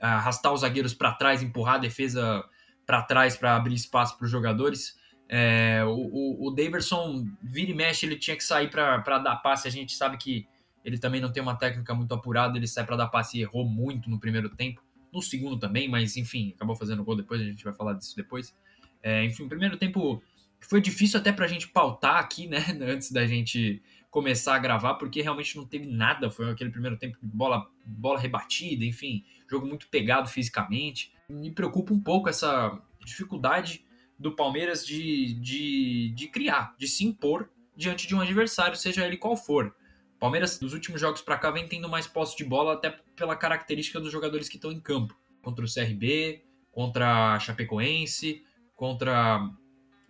[0.00, 2.44] arrastar os zagueiros para trás, empurrar a defesa
[2.86, 4.98] para trás para abrir espaço para os jogadores.
[5.28, 9.66] É, o, o, o Daverson vira e mexe, ele tinha que sair para dar passe.
[9.66, 10.46] A gente sabe que
[10.84, 13.66] ele também não tem uma técnica muito apurada, ele sai para dar passe e errou
[13.66, 14.82] muito no primeiro tempo.
[15.12, 18.54] No segundo também, mas enfim, acabou fazendo gol depois, a gente vai falar disso depois.
[19.02, 20.22] É, enfim, o primeiro tempo
[20.60, 24.94] foi difícil até para a gente pautar aqui, né, antes da gente começar a gravar,
[24.94, 26.30] porque realmente não teve nada.
[26.30, 31.92] Foi aquele primeiro tempo de bola, bola rebatida, enfim, jogo muito pegado fisicamente me preocupa
[31.92, 33.84] um pouco essa dificuldade
[34.18, 39.16] do Palmeiras de, de, de criar, de se impor diante de um adversário, seja ele
[39.16, 39.74] qual for.
[40.16, 43.36] O Palmeiras, nos últimos jogos para cá, vem tendo mais posse de bola, até pela
[43.36, 45.14] característica dos jogadores que estão em campo.
[45.42, 48.42] Contra o CRB, contra a Chapecoense,
[48.74, 49.40] contra.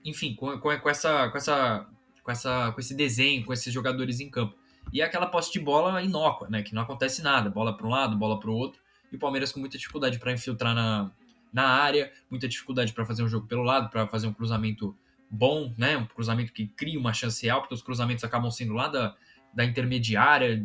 [0.05, 1.89] Enfim, com, com, com, essa, com, essa,
[2.23, 4.57] com, essa, com esse desenho, com esses jogadores em campo.
[4.93, 6.63] E é aquela posse de bola inócua, né?
[6.63, 7.49] Que não acontece nada.
[7.49, 8.84] Bola para um lado, bola para o outro
[9.15, 11.11] e o Palmeiras com muita dificuldade para infiltrar na,
[11.53, 14.97] na área, muita dificuldade para fazer um jogo pelo lado, para fazer um cruzamento
[15.31, 15.97] bom, né?
[15.97, 19.17] Um cruzamento que cria uma chance real, porque os cruzamentos acabam sendo lá da,
[19.55, 20.61] da intermediária,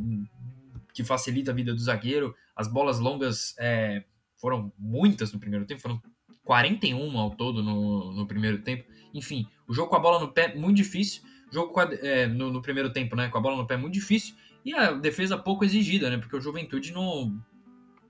[0.93, 2.35] que facilita a vida do zagueiro.
[2.55, 4.03] As bolas longas é,
[4.35, 6.01] foram muitas no primeiro tempo, foram
[6.43, 8.83] 41 ao todo no, no primeiro tempo.
[9.13, 11.21] Enfim, o jogo com a bola no pé muito difícil.
[11.51, 13.29] jogo a, é, no, no, primeiro tempo, né?
[13.29, 14.35] Com a bola no pé muito difícil.
[14.65, 16.17] E a defesa pouco exigida, né?
[16.17, 17.39] Porque o Juventude não,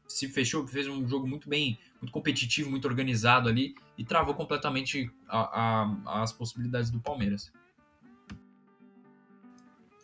[0.10, 5.10] se fechou, fez um jogo muito bem, muito competitivo, muito organizado ali e travou completamente
[5.28, 7.52] a, a, as possibilidades do Palmeiras.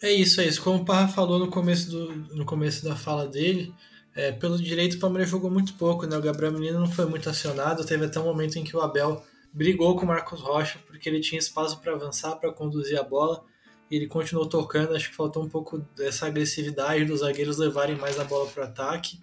[0.02, 0.62] É isso, é isso.
[0.62, 3.74] Como o Parra falou no começo, do, no começo da fala dele,
[4.14, 6.16] é, pelo direito o Palmeiras jogou muito pouco, né?
[6.16, 9.26] O Gabriel Menino não foi muito acionado, teve até um momento em que o Abel
[9.52, 13.44] brigou com o Marcos Rocha porque ele tinha espaço para avançar, para conduzir a bola,
[13.90, 14.96] e ele continuou tocando.
[14.96, 18.66] Acho que faltou um pouco dessa agressividade dos zagueiros levarem mais a bola para o
[18.68, 19.20] ataque.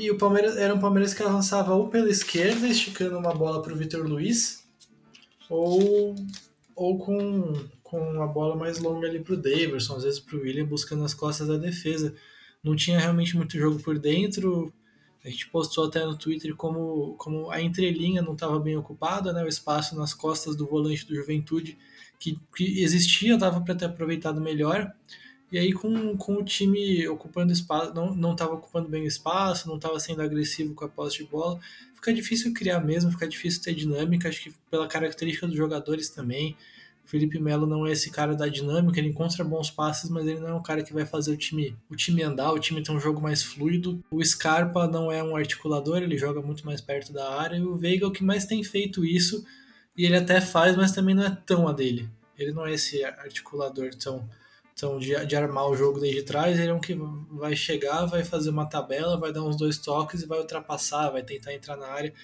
[0.00, 3.74] E o Palmeiras era um Palmeiras que avançava ou pela esquerda, esticando uma bola para
[3.74, 4.66] o Vitor Luiz,
[5.46, 6.14] ou,
[6.74, 10.40] ou com, com uma bola mais longa ali para o Daverson, às vezes para o
[10.40, 12.14] William, buscando as costas da defesa.
[12.64, 14.72] Não tinha realmente muito jogo por dentro.
[15.22, 19.44] A gente postou até no Twitter como, como a entrelinha não estava bem ocupada, né?
[19.44, 21.76] o espaço nas costas do volante do Juventude
[22.18, 24.94] que, que existia, dava para ter aproveitado melhor.
[25.50, 29.76] E aí, com, com o time ocupando espaço, não estava ocupando bem o espaço, não
[29.76, 31.58] estava sendo agressivo com a posse de bola,
[31.94, 36.56] fica difícil criar mesmo, fica difícil ter dinâmica, acho que pela característica dos jogadores também.
[37.04, 40.48] Felipe Melo não é esse cara da dinâmica, ele encontra bons passes, mas ele não
[40.48, 43.00] é um cara que vai fazer o time, o time andar, o time ter um
[43.00, 44.00] jogo mais fluido.
[44.12, 47.74] O Scarpa não é um articulador, ele joga muito mais perto da área, e o
[47.74, 49.44] Veiga é o que mais tem feito isso,
[49.96, 52.08] e ele até faz, mas também não é tão a dele.
[52.38, 54.28] Ele não é esse articulador tão,
[54.80, 56.98] tão de, de armar o jogo desde trás, ele é um que
[57.30, 61.22] vai chegar, vai fazer uma tabela, vai dar uns dois toques e vai ultrapassar, vai
[61.22, 62.14] tentar entrar na área.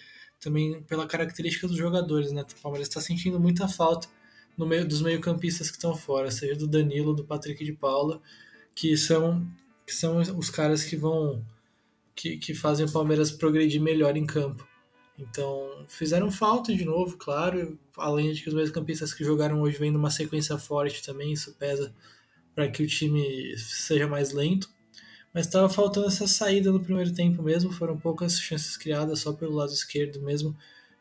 [0.41, 2.43] Também pela característica dos jogadores, né?
[2.43, 4.09] O Palmeiras está sentindo muita falta
[4.57, 8.23] no meio dos meio-campistas que estão fora, seja do Danilo, do Patrick de Paula,
[8.75, 9.47] que são
[9.87, 11.45] que são os caras que vão
[12.15, 14.67] que, que fazem o Palmeiras progredir melhor em campo.
[15.19, 19.91] Então, fizeram falta de novo, claro, além de que os meio-campistas que jogaram hoje vêm
[19.91, 21.95] numa sequência forte também, isso pesa
[22.57, 24.69] para que o time seja mais lento.
[25.33, 29.55] Mas estava faltando essa saída no primeiro tempo mesmo, foram poucas chances criadas só pelo
[29.55, 30.57] lado esquerdo mesmo,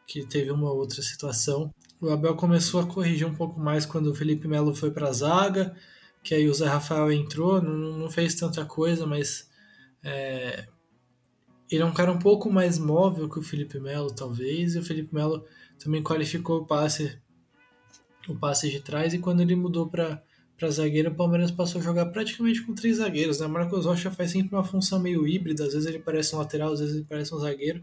[0.05, 4.15] que teve uma outra situação o Abel começou a corrigir um pouco mais quando o
[4.15, 5.75] Felipe Melo foi para a zaga,
[6.23, 9.49] que aí o Zé Rafael entrou, não, não fez tanta coisa, mas
[10.03, 10.67] é,
[11.71, 14.83] ele é um cara um pouco mais móvel que o Felipe Melo, talvez, e o
[14.83, 15.45] Felipe Melo
[15.79, 17.17] também qualificou o passe,
[18.27, 20.21] o passe de trás, e quando ele mudou para
[20.57, 23.39] para zagueiro, o Palmeiras passou a jogar praticamente com três zagueiros.
[23.39, 23.47] Né?
[23.47, 26.79] Marcos Rocha faz sempre uma função meio híbrida, às vezes ele parece um lateral, às
[26.79, 27.81] vezes ele parece um zagueiro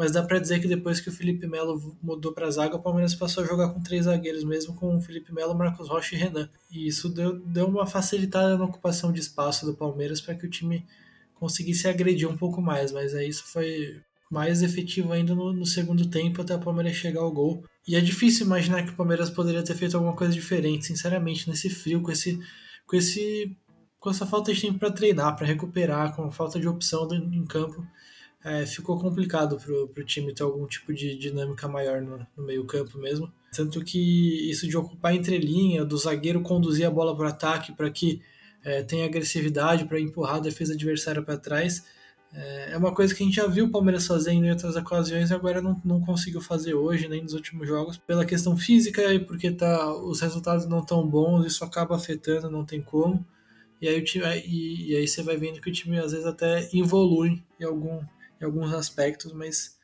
[0.00, 3.14] mas dá para dizer que depois que o Felipe Melo mudou para zaga, o Palmeiras
[3.14, 6.48] passou a jogar com três zagueiros mesmo, com o Felipe Melo, Marcos Rocha e Renan.
[6.70, 10.48] E isso deu, deu uma facilitada na ocupação de espaço do Palmeiras para que o
[10.48, 10.86] time
[11.34, 16.08] conseguisse agredir um pouco mais, mas aí isso foi mais efetivo ainda no, no, segundo
[16.08, 17.64] tempo até o Palmeiras chegar ao gol.
[17.86, 21.68] E é difícil imaginar que o Palmeiras poderia ter feito alguma coisa diferente, sinceramente, nesse
[21.68, 22.38] frio, com esse
[22.86, 23.56] com esse
[23.98, 27.44] com essa falta de tempo para treinar, para recuperar, com a falta de opção em
[27.44, 27.86] campo
[28.42, 32.98] é, ficou complicado para o time ter algum tipo de dinâmica maior no, no meio-campo
[32.98, 33.30] mesmo.
[33.52, 37.90] Tanto que isso de ocupar entrelinha, do zagueiro conduzir a bola para o ataque para
[37.90, 38.22] que
[38.64, 41.84] é, tenha agressividade para empurrar a defesa adversária para trás,
[42.32, 45.30] é, é uma coisa que a gente já viu o Palmeiras fazendo em outras ocasiões
[45.30, 49.18] e agora não, não conseguiu fazer hoje, nem nos últimos jogos, pela questão física e
[49.18, 53.24] porque tá, os resultados não tão bons, isso acaba afetando, não tem como.
[53.80, 56.26] E aí, o time, e, e aí você vai vendo que o time às vezes
[56.26, 58.00] até evolui em algum,
[58.40, 59.78] em alguns aspectos, mas,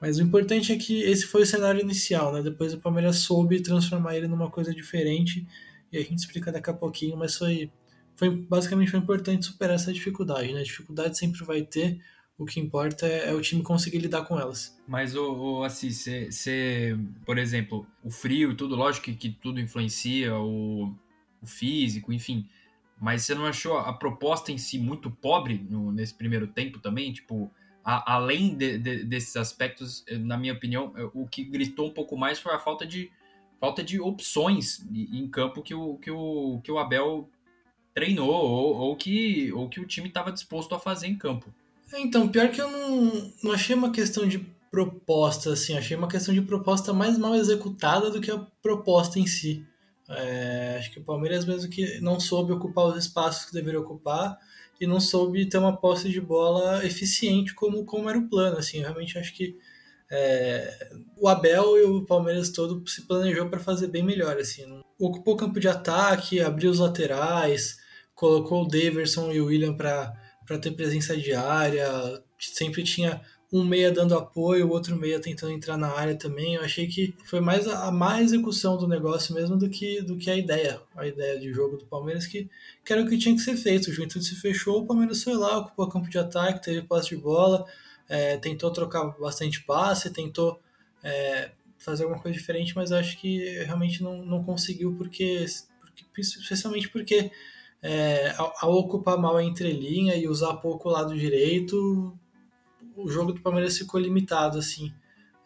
[0.00, 2.42] mas o importante é que esse foi o cenário inicial, né?
[2.42, 5.46] Depois o Palmeiras soube transformar ele numa coisa diferente
[5.92, 7.70] e a gente explica daqui a pouquinho, mas foi,
[8.18, 10.60] foi basicamente foi importante superar essa dificuldade, né?
[10.60, 12.00] A dificuldade sempre vai ter,
[12.36, 14.76] o que importa é, é o time conseguir lidar com elas.
[14.88, 20.36] Mas, o, assim, você, por exemplo, o frio e tudo, lógico que, que tudo influencia,
[20.36, 20.92] o,
[21.40, 22.48] o físico, enfim.
[23.00, 27.12] Mas você não achou a proposta em si muito pobre no, nesse primeiro tempo também?
[27.12, 27.48] Tipo,
[27.84, 31.94] a, além de, de, desses aspectos, eh, na minha opinião, eh, o que gritou um
[31.94, 33.12] pouco mais foi a falta de,
[33.60, 37.30] falta de opções em campo que o, que o, que o Abel
[37.98, 41.52] treinou ou, ou que, ou que o time estava disposto a fazer em campo.
[41.92, 44.38] Então, pior que eu não, não achei uma questão de
[44.70, 49.26] proposta, assim, achei uma questão de proposta mais mal executada do que a proposta em
[49.26, 49.66] si.
[50.08, 54.38] É, acho que o Palmeiras mesmo que não soube ocupar os espaços que deveria ocupar,
[54.80, 58.58] e não soube ter uma posse de bola eficiente como, como era o plano.
[58.58, 59.56] Assim, realmente acho que
[60.10, 64.36] é, o Abel e o Palmeiras todo se planejou para fazer bem melhor.
[64.36, 64.62] Assim,
[64.98, 67.78] ocupou o campo de ataque, abriu os laterais,
[68.18, 70.12] colocou o Daverson e o William para
[70.60, 71.88] ter presença diária,
[72.36, 76.54] sempre tinha um meia dando apoio, o outro meia tentando entrar na área também.
[76.54, 80.16] Eu achei que foi mais a, a má execução do negócio mesmo do que, do
[80.16, 82.50] que a ideia, a ideia de jogo do Palmeiras, que,
[82.84, 83.88] que era o que tinha que ser feito.
[83.88, 87.10] O Juventude se fechou, o Palmeiras foi lá, ocupou o campo de ataque, teve posse
[87.10, 87.64] de bola,
[88.08, 90.60] é, tentou trocar bastante passe, tentou
[91.04, 95.46] é, fazer alguma coisa diferente, mas acho que realmente não, não conseguiu, porque,
[96.10, 97.30] porque especialmente porque
[97.82, 102.16] é, ao, ao, ocupar mal a entrelinha e usar pouco o lado direito,
[102.96, 104.92] o jogo do Palmeiras ficou limitado, assim.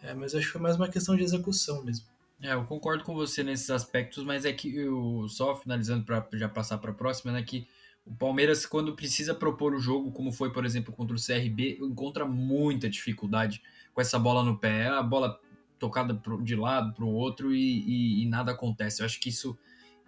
[0.03, 2.07] É, mas acho que foi mais uma questão de execução mesmo.
[2.41, 6.49] É, eu concordo com você nesses aspectos, mas é que eu, só finalizando para já
[6.49, 7.69] passar para a próxima, né, que
[8.05, 12.27] o Palmeiras, quando precisa propor o jogo, como foi, por exemplo, contra o CRB, encontra
[12.27, 13.63] muita dificuldade
[13.95, 14.89] com essa bola no pé.
[14.89, 15.39] A bola
[15.79, 19.03] tocada de lado para o outro e, e, e, nada acontece.
[19.03, 19.57] Eu acho que isso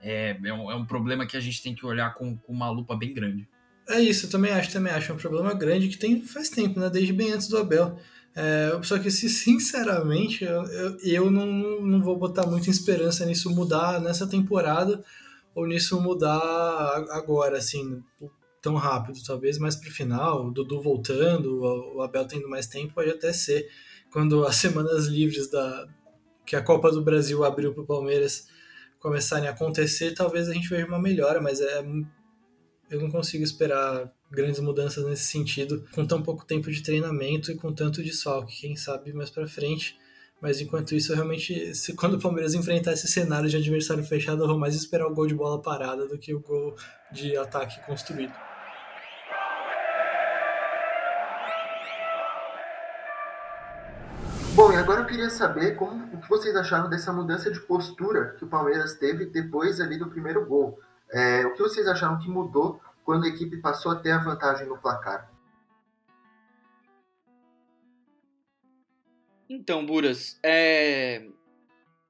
[0.05, 2.71] é, é, um, é um problema que a gente tem que olhar com, com uma
[2.71, 3.49] lupa bem grande.
[3.89, 5.11] É isso, eu também acho, também acho.
[5.11, 6.91] É um problema grande que tem faz tempo, né?
[6.91, 7.99] Desde bem antes do Abel.
[8.37, 13.51] É, só que, se, sinceramente, eu, eu, eu não, não vou botar muita esperança nisso
[13.51, 15.03] mudar nessa temporada,
[15.55, 16.39] ou nisso mudar
[17.11, 18.03] agora, assim,
[18.61, 21.61] tão rápido, talvez mais pro final, o Dudu voltando,
[21.95, 23.69] o Abel tendo mais tempo, pode até ser
[24.11, 25.87] quando as semanas livres da
[26.47, 28.49] que a Copa do Brasil abriu para o Palmeiras
[29.05, 31.85] começarem a acontecer, talvez a gente veja uma melhora, mas é
[32.91, 37.55] eu não consigo esperar grandes mudanças nesse sentido com tão pouco tempo de treinamento e
[37.55, 39.99] com tanto desfalque, quem sabe mais para frente.
[40.41, 44.43] Mas enquanto isso, eu realmente, se quando o Palmeiras enfrentar esse cenário de adversário fechado,
[44.43, 46.75] eu vou mais esperar o gol de bola parada do que o gol
[47.13, 48.33] de ataque construído.
[54.55, 58.37] Bom, e agora eu queria saber como, o que vocês acharam dessa mudança de postura
[58.39, 60.79] que o Palmeiras teve depois ali do primeiro gol.
[61.11, 64.69] É, o que vocês acharam que mudou quando a equipe passou a ter a vantagem
[64.69, 65.29] no placar?
[69.51, 71.27] Então, Buras, é...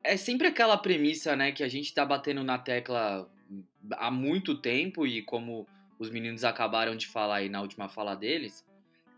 [0.03, 3.27] é sempre aquela premissa, né, que a gente tá batendo na tecla
[3.93, 5.67] há muito tempo e como
[5.99, 8.63] os meninos acabaram de falar aí na última fala deles,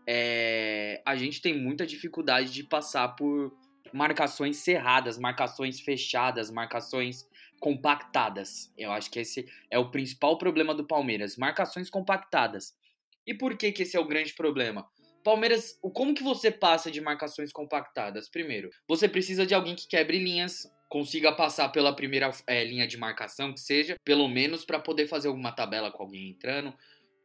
[0.07, 3.53] é, a gente tem muita dificuldade de passar por
[3.93, 7.27] marcações cerradas, marcações fechadas, marcações
[7.59, 8.71] compactadas.
[8.77, 12.73] Eu acho que esse é o principal problema do Palmeiras, marcações compactadas.
[13.25, 14.87] E por que que esse é o grande problema?
[15.23, 18.29] Palmeiras, como que você passa de marcações compactadas?
[18.29, 22.95] Primeiro, você precisa de alguém que quebre linhas, consiga passar pela primeira é, linha de
[22.95, 26.73] marcação, que seja, pelo menos para poder fazer alguma tabela com alguém entrando.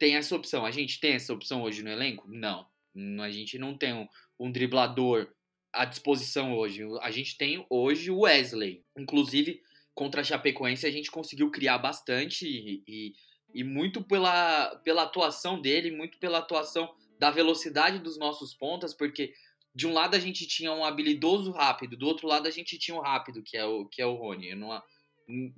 [0.00, 0.66] Tem essa opção.
[0.66, 2.26] A gente tem essa opção hoje no elenco?
[2.28, 2.71] Não.
[3.20, 4.06] A gente não tem um,
[4.38, 5.28] um driblador
[5.72, 6.82] à disposição hoje.
[7.00, 8.84] A gente tem hoje o Wesley.
[8.96, 9.60] Inclusive,
[9.94, 13.12] contra a Chapecoense, a gente conseguiu criar bastante e, e,
[13.54, 19.32] e, muito pela, pela atuação dele, muito pela atuação da velocidade dos nossos pontas, porque
[19.74, 22.96] de um lado a gente tinha um habilidoso rápido, do outro lado a gente tinha
[22.96, 24.50] um rápido, que é o, que é o Rony.
[24.50, 24.82] Eu, não,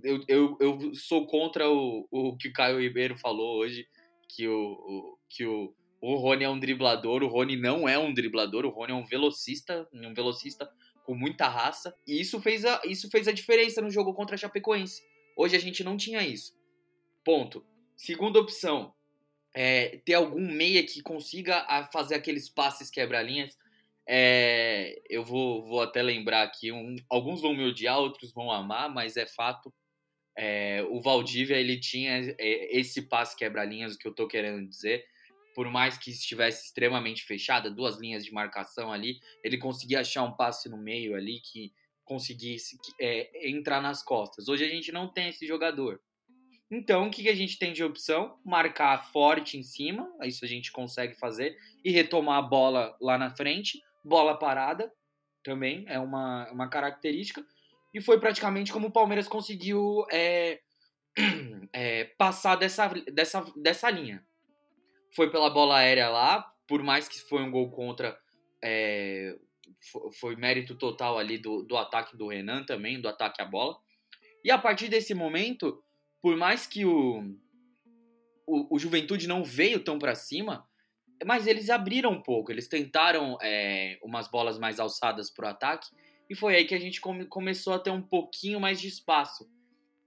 [0.02, 3.86] eu, eu, eu sou contra o, o que o Caio Ribeiro falou hoje,
[4.28, 5.74] que o, o que o
[6.06, 9.06] o Rony é um driblador, o Rony não é um driblador, o Rony é um
[9.06, 10.70] velocista, um velocista
[11.02, 11.96] com muita raça.
[12.06, 15.02] E isso fez a, isso fez a diferença no jogo contra a Chapecoense.
[15.34, 16.54] Hoje a gente não tinha isso.
[17.24, 17.64] Ponto.
[17.96, 18.92] Segunda opção,
[19.54, 23.56] é, ter algum meia que consiga fazer aqueles passes quebra-linhas.
[24.06, 28.92] É, eu vou, vou até lembrar aqui, um, alguns vão me odiar, outros vão amar,
[28.92, 29.72] mas é fato.
[30.36, 35.02] É, o Valdívia ele tinha é, esse passe quebra-linhas, o que eu tô querendo dizer
[35.54, 40.32] por mais que estivesse extremamente fechada, duas linhas de marcação ali, ele conseguia achar um
[40.32, 41.72] passe no meio ali que
[42.04, 44.48] conseguisse é, entrar nas costas.
[44.48, 46.00] Hoje a gente não tem esse jogador.
[46.70, 48.38] Então, o que a gente tem de opção?
[48.44, 53.30] Marcar forte em cima, isso a gente consegue fazer, e retomar a bola lá na
[53.34, 53.80] frente.
[54.04, 54.92] Bola parada
[55.42, 57.44] também é uma, uma característica.
[57.92, 60.60] E foi praticamente como o Palmeiras conseguiu é,
[61.72, 64.24] é, passar dessa, dessa, dessa linha
[65.14, 68.18] foi pela bola aérea lá, por mais que foi um gol contra,
[68.62, 69.36] é,
[70.18, 73.78] foi mérito total ali do, do ataque do Renan também, do ataque à bola.
[74.42, 75.82] E a partir desse momento,
[76.20, 77.36] por mais que o,
[78.46, 80.66] o, o Juventude não veio tão para cima,
[81.24, 85.88] mas eles abriram um pouco, eles tentaram é, umas bolas mais alçadas para o ataque,
[86.28, 89.48] e foi aí que a gente come, começou a ter um pouquinho mais de espaço.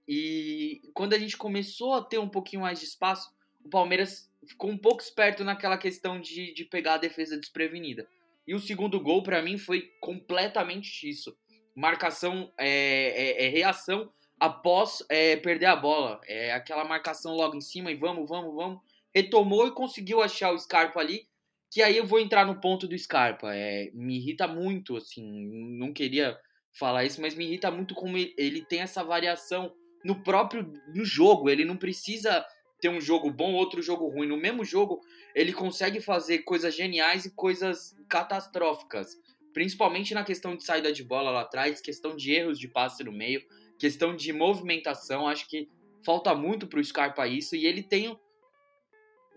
[0.06, 3.30] E quando a gente começou a ter um pouquinho mais de espaço,
[3.64, 8.08] o Palmeiras ficou um pouco esperto naquela questão de, de pegar a defesa desprevenida.
[8.46, 11.36] E o segundo gol, para mim, foi completamente isso.
[11.74, 16.20] Marcação, é, é, é reação após é, perder a bola.
[16.26, 18.80] É aquela marcação logo em cima e vamos, vamos, vamos.
[19.14, 21.26] Retomou e conseguiu achar o Scarpa ali.
[21.70, 23.54] Que aí eu vou entrar no ponto do Scarpa.
[23.54, 26.38] É, me irrita muito, assim, não queria
[26.72, 31.50] falar isso, mas me irrita muito como ele, tem essa variação no próprio no jogo.
[31.50, 32.46] Ele não precisa
[32.80, 34.28] ter um jogo bom, outro jogo ruim.
[34.28, 35.00] No mesmo jogo,
[35.34, 39.18] ele consegue fazer coisas geniais e coisas catastróficas.
[39.52, 43.12] Principalmente na questão de saída de bola lá atrás, questão de erros de passe no
[43.12, 43.42] meio,
[43.78, 45.26] questão de movimentação.
[45.26, 45.68] Acho que
[46.04, 47.56] falta muito para o Scarpa isso.
[47.56, 48.18] E ele tem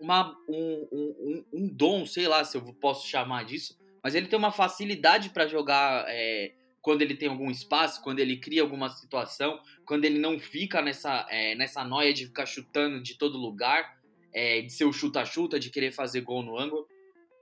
[0.00, 4.38] uma, um, um, um, dom, sei lá se eu posso chamar disso, mas ele tem
[4.38, 6.04] uma facilidade para jogar.
[6.08, 6.52] É,
[6.82, 11.26] quando ele tem algum espaço, quando ele cria alguma situação, quando ele não fica nessa,
[11.30, 13.96] é, nessa noia de ficar chutando de todo lugar,
[14.34, 16.88] é, de ser o chuta-chuta, de querer fazer gol no ângulo.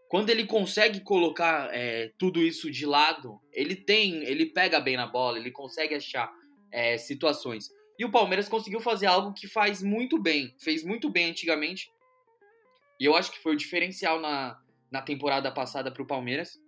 [0.09, 5.07] Quando ele consegue colocar é, tudo isso de lado, ele tem, ele pega bem na
[5.07, 6.31] bola, ele consegue achar
[6.71, 7.71] é, situações.
[7.99, 11.91] E o Palmeiras conseguiu fazer algo que faz muito bem, fez muito bem antigamente.
[12.99, 14.61] E eu acho que foi o diferencial na,
[14.91, 16.59] na temporada passada para o Palmeiras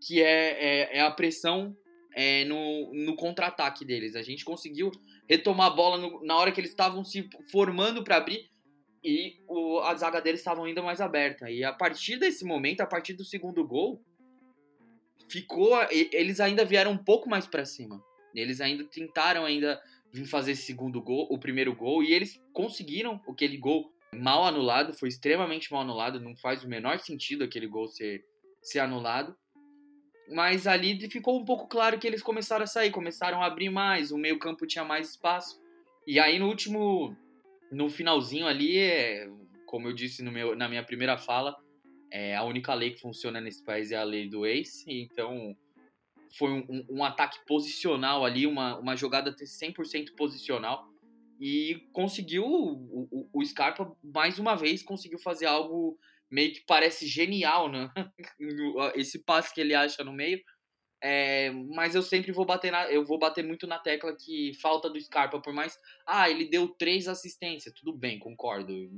[0.00, 1.76] que é, é, é a pressão
[2.14, 4.16] é, no, no contra-ataque deles.
[4.16, 4.90] A gente conseguiu
[5.28, 8.48] retomar a bola no, na hora que eles estavam se formando para abrir
[9.04, 11.50] e o, a zaga deles estava ainda mais aberta.
[11.50, 14.02] E a partir desse momento, a partir do segundo gol,
[15.30, 15.76] ficou.
[15.90, 18.02] Eles ainda vieram um pouco mais para cima.
[18.34, 19.80] Eles ainda tentaram ainda
[20.12, 25.08] vir fazer segundo gol, o primeiro gol, e eles conseguiram aquele gol mal anulado, foi
[25.08, 28.24] extremamente mal anulado, não faz o menor sentido aquele gol ser,
[28.62, 29.36] ser anulado.
[30.28, 34.10] Mas ali ficou um pouco claro que eles começaram a sair, começaram a abrir mais,
[34.10, 35.60] o meio-campo tinha mais espaço.
[36.06, 37.16] E aí no último,
[37.70, 39.28] no finalzinho ali, é,
[39.66, 41.56] como eu disse no meu, na minha primeira fala,
[42.10, 45.56] é, a única lei que funciona nesse país é a lei do ace, então
[46.36, 50.88] foi um, um, um ataque posicional ali, uma, uma jogada 100% posicional
[51.40, 55.98] e conseguiu, o, o, o, Scarpa mais uma vez conseguiu fazer algo
[56.30, 57.90] meio que parece genial, né?
[58.94, 60.40] Esse passe que ele acha no meio.
[61.02, 64.88] É, mas eu sempre vou bater na, eu vou bater muito na tecla que falta
[64.88, 65.78] do Scarpa, por mais.
[66.06, 68.90] Ah, ele deu três assistências, tudo bem, concordo.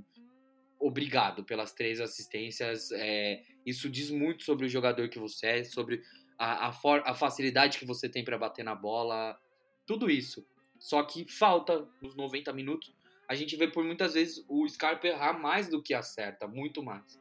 [0.79, 2.93] Obrigado pelas três assistências.
[2.93, 6.01] É, isso diz muito sobre o jogador que você é, sobre
[6.39, 9.37] a, a, for, a facilidade que você tem para bater na bola,
[9.85, 10.47] tudo isso.
[10.79, 12.95] Só que falta nos 90 minutos.
[13.29, 17.20] A gente vê por muitas vezes o Scarpa errar mais do que acerta, muito mais.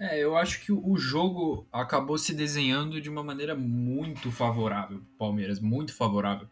[0.00, 5.14] É, eu acho que o jogo acabou se desenhando de uma maneira muito favorável para
[5.14, 6.48] o Palmeiras, muito favorável.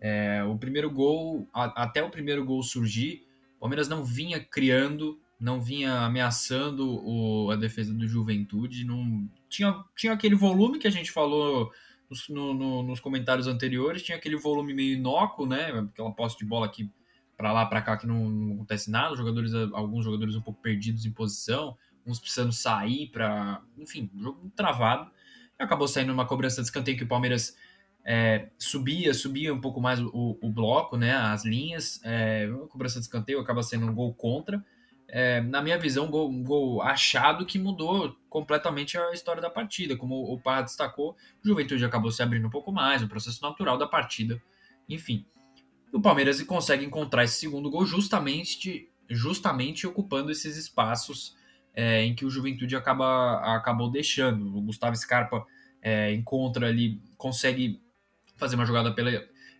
[0.00, 3.26] É, o primeiro gol, a, até o primeiro gol surgir,
[3.56, 9.84] o Palmeiras não vinha criando, não vinha ameaçando o, a defesa do Juventude, não tinha,
[9.96, 11.70] tinha aquele volume que a gente falou
[12.10, 15.70] nos, no, no, nos comentários anteriores, tinha aquele volume meio inócuo, né?
[15.90, 16.90] Aquela posse de bola aqui
[17.40, 19.16] para lá, para cá, que não, não, acontece nada.
[19.16, 21.76] jogadores, alguns jogadores um pouco perdidos em posição,
[22.06, 23.62] uns precisando sair para.
[23.78, 25.10] Enfim, jogo travado.
[25.58, 27.56] E acabou saindo uma cobrança de escanteio que o Palmeiras
[28.04, 31.12] é, subia, subia um pouco mais o, o bloco, né?
[31.14, 32.00] As linhas.
[32.04, 34.62] É, cobrança de escanteio acaba sendo um gol contra
[35.12, 39.50] é, na minha visão, um gol, um gol, achado que mudou completamente a história da
[39.50, 39.96] partida.
[39.96, 43.76] Como o Parra destacou, o Juventude acabou se abrindo um pouco mais, o processo natural
[43.76, 44.40] da partida,
[44.88, 45.26] enfim.
[45.92, 51.36] O Palmeiras consegue encontrar esse segundo gol justamente, justamente ocupando esses espaços
[51.74, 54.56] é, em que o Juventude acaba, acabou deixando.
[54.56, 55.44] O Gustavo Scarpa
[55.82, 57.80] é, encontra ali, consegue
[58.36, 59.10] fazer uma jogada pela,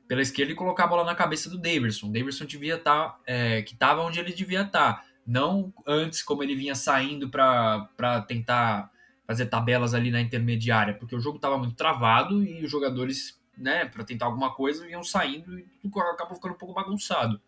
[0.07, 2.09] pela esquerda e colocar a bola na cabeça do Davidson.
[2.09, 6.23] O Davidson devia estar, tá, é, que estava onde ele devia estar tá não antes
[6.23, 8.91] como ele vinha saindo para tentar
[9.27, 13.85] fazer tabelas ali na intermediária, porque o jogo estava muito travado e os jogadores, né,
[13.85, 15.69] para tentar alguma coisa, iam saindo e
[16.13, 17.41] acabou ficando um pouco bagunçado.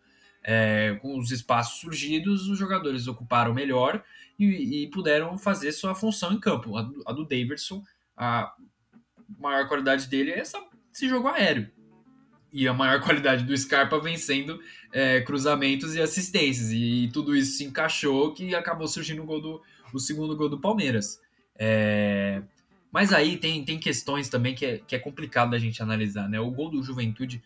[0.45, 4.03] É, com os espaços surgidos, os jogadores ocuparam melhor
[4.37, 6.77] e, e puderam fazer sua função em campo.
[6.77, 7.83] A do, a do Davidson,
[8.15, 8.53] a
[9.39, 10.61] maior qualidade dele é essa,
[10.93, 11.71] esse jogo aéreo
[12.53, 14.59] e a maior qualidade do Scarpa vencendo
[14.91, 16.71] é, cruzamentos e assistências.
[16.71, 19.61] E, e, tudo isso se encaixou que acabou surgindo o, gol do,
[19.91, 21.19] o segundo gol do Palmeiras.
[21.57, 22.43] É,
[22.93, 26.29] mas aí tem, tem questões também que é, que é complicado da gente analisar.
[26.29, 26.39] Né?
[26.39, 27.41] O gol do Juventude,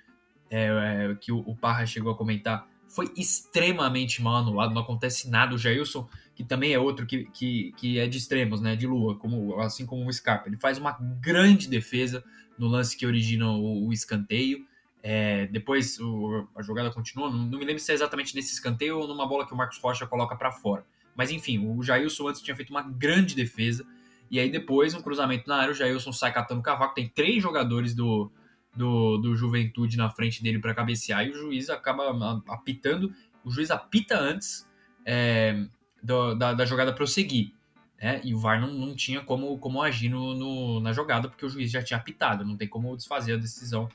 [0.50, 5.30] é, é, que o, o, Parra chegou a comentar, foi extremamente mal anulado, não acontece
[5.30, 5.56] nada.
[5.56, 8.76] O Jailson, que também é outro que, que, que é de extremos, né?
[8.76, 12.22] de lua, como, assim como o Scarpa, ele faz uma grande defesa
[12.60, 14.68] no lance que origina o, o escanteio.
[15.02, 19.00] É, depois o, a jogada continua, não, não, me lembro se é exatamente nesse escanteio
[19.00, 20.86] ou numa bola que o Marcos Rocha coloca para fora.
[21.16, 23.86] Mas enfim, o Jailson antes tinha feito uma grande defesa.
[24.30, 26.96] E aí depois, um cruzamento na área, o Jailson sai catando o cavaco.
[26.96, 28.32] Tem três jogadores do,
[28.76, 33.14] do, do Juventude na frente dele para cabecear e o juiz acaba apitando.
[33.44, 34.68] O juiz apita antes
[35.06, 35.66] é,
[36.04, 37.54] do, da, da, jogada prosseguir.
[38.02, 38.22] Né?
[38.24, 41.50] E o VAR não, não tinha como, como agir no, no, na jogada porque o
[41.50, 42.46] juiz já tinha apitado.
[42.46, 43.90] Não tem como desfazer a decisão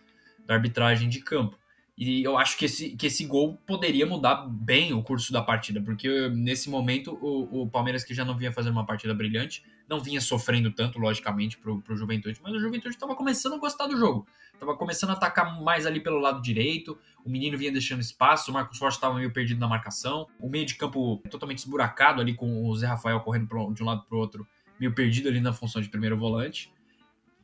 [0.46, 1.56] da arbitragem de campo.
[1.96, 5.80] E eu acho que esse, que esse gol poderia mudar bem o curso da partida,
[5.80, 10.00] porque nesse momento o, o Palmeiras, que já não vinha fazendo uma partida brilhante, não
[10.00, 13.96] vinha sofrendo tanto, logicamente, pro, pro Juventude, mas o Juventude estava começando a gostar do
[13.96, 14.26] jogo.
[14.54, 18.54] Estava começando a atacar mais ali pelo lado direito, o menino vinha deixando espaço, o
[18.54, 22.64] Marcos Rocha estava meio perdido na marcação, o meio de campo totalmente esburacado ali com
[22.64, 24.46] o Zé Rafael correndo de um lado para o outro,
[24.80, 26.72] meio perdido ali na função de primeiro volante.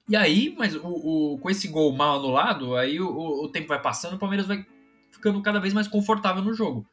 [0.08, 3.80] E aí, mas o, o, com esse gol mal anulado, aí o, o, tempo vai
[3.80, 4.64] passando, o Palmeiras vai
[5.10, 6.86] ficando cada vez mais confortável no jogo.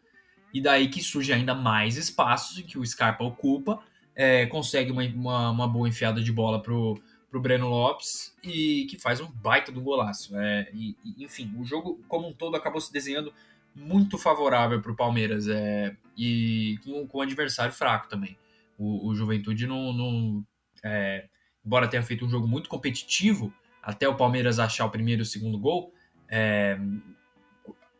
[0.54, 3.80] E daí que surge ainda mais espaços que o Scarpa ocupa,
[4.14, 9.00] é, consegue uma, uma, uma, boa enfiada de bola pro, pro Breno Lopes e que
[9.00, 10.36] faz um baita do golaço.
[10.38, 13.34] É, e, e, enfim, o jogo como um todo acabou se desenhando
[13.74, 18.38] muito favorável para o Palmeiras é, e com, com um adversário fraco também.
[18.78, 20.46] O, o Juventude não, não
[20.84, 21.28] é,
[21.66, 25.26] embora tenha feito um jogo muito competitivo, até o Palmeiras achar o primeiro e o
[25.26, 25.94] segundo gol,
[26.30, 26.78] é,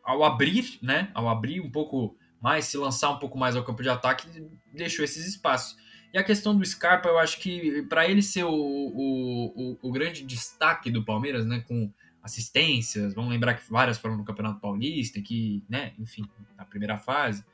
[0.02, 3.82] ao abrir, né, ao abrir um pouco mais, se lançar um pouco mais ao campo
[3.82, 4.28] de ataque,
[4.72, 5.76] deixou esses espaços.
[6.12, 9.92] E a questão do Scarpa, eu acho que para ele ser o, o, o, o,
[9.92, 11.92] grande destaque do Palmeiras, né, com
[12.22, 16.24] assistências, vamos lembrar que várias foram no Campeonato Paulista, que, né, enfim,
[16.56, 17.44] na primeira fase.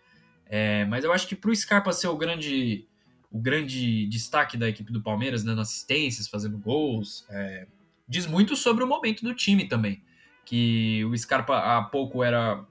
[0.47, 2.87] É, mas eu acho que para o Scarpa ser o grande,
[3.33, 7.67] o grande destaque da equipe do Palmeiras, dando assistências, fazendo gols, é,
[8.07, 10.03] diz muito sobre o momento do time também.
[10.45, 12.65] Que o Scarpa há pouco era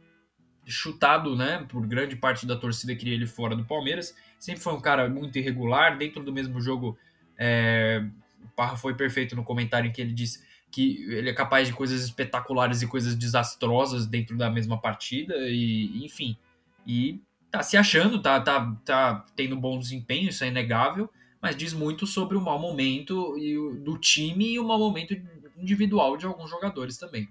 [0.66, 4.16] chutado, né, por grande parte da torcida queria ele fora do Palmeiras.
[4.38, 6.97] Sempre foi um cara muito irregular, dentro do mesmo jogo.
[7.38, 8.05] É,
[8.43, 11.74] o Parra foi perfeito no comentário em que ele disse que ele é capaz de
[11.74, 16.38] coisas espetaculares e coisas desastrosas dentro da mesma partida e enfim
[16.86, 17.20] e
[17.52, 21.10] tá se achando tá tá tá tendo bom desempenho isso é inegável
[21.41, 23.36] mas diz muito sobre o mau momento
[23.84, 25.20] do time e o mau momento
[25.58, 27.28] individual de alguns jogadores também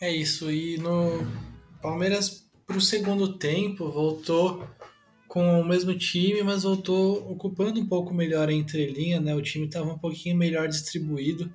[0.00, 1.26] é isso e no
[1.80, 4.66] Palmeiras para o segundo tempo voltou
[5.28, 9.34] com o mesmo time, mas voltou ocupando um pouco melhor a entrelinha, né?
[9.34, 11.52] O time estava um pouquinho melhor distribuído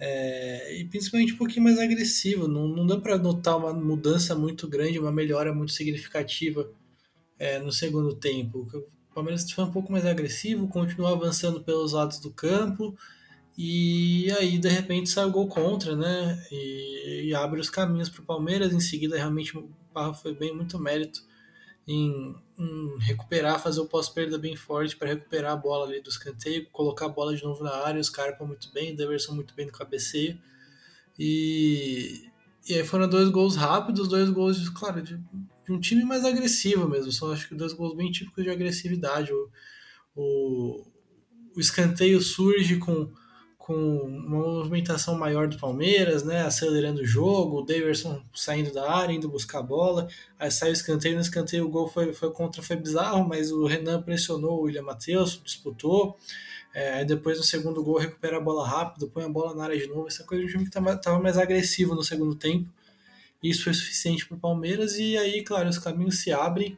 [0.00, 2.48] é, e principalmente um pouquinho mais agressivo.
[2.48, 6.68] Não, não dá para notar uma mudança muito grande, uma melhora muito significativa
[7.38, 8.66] é, no segundo tempo.
[9.10, 12.96] O Palmeiras foi um pouco mais agressivo, continuou avançando pelos lados do campo
[13.58, 16.42] e aí de repente sai o gol contra, né?
[16.50, 18.72] E, e abre os caminhos para o Palmeiras.
[18.72, 21.20] Em seguida, realmente o Barro foi bem, muito mérito
[21.86, 26.68] em, em recuperar, fazer o pós-perda bem forte para recuperar a bola ali do escanteio,
[26.70, 29.64] colocar a bola de novo na área, os Scarpa muito bem, o Deverson muito bem
[29.64, 30.38] no cabeceio.
[31.18, 32.28] E,
[32.68, 36.86] e aí foram dois gols rápidos, dois gols, claro, de, de, um time mais agressivo
[36.86, 37.10] mesmo.
[37.10, 39.32] Só acho que dois gols bem típicos de agressividade.
[39.32, 39.48] O,
[40.14, 40.86] o,
[41.56, 43.10] o escanteio surge com
[43.70, 49.12] com uma movimentação maior do Palmeiras, né, acelerando o jogo, o Daverson saindo da área,
[49.12, 52.60] indo buscar a bola, aí sai o escanteio, no escanteio o gol foi, foi contra,
[52.64, 56.18] foi bizarro, mas o Renan pressionou o William Matheus, disputou,
[56.74, 59.78] é, aí depois no segundo gol recupera a bola rápido, põe a bola na área
[59.78, 62.68] de novo, essa coisa do time que estava mais agressivo no segundo tempo,
[63.40, 66.76] isso foi suficiente para o Palmeiras, e aí, claro, os caminhos se abrem,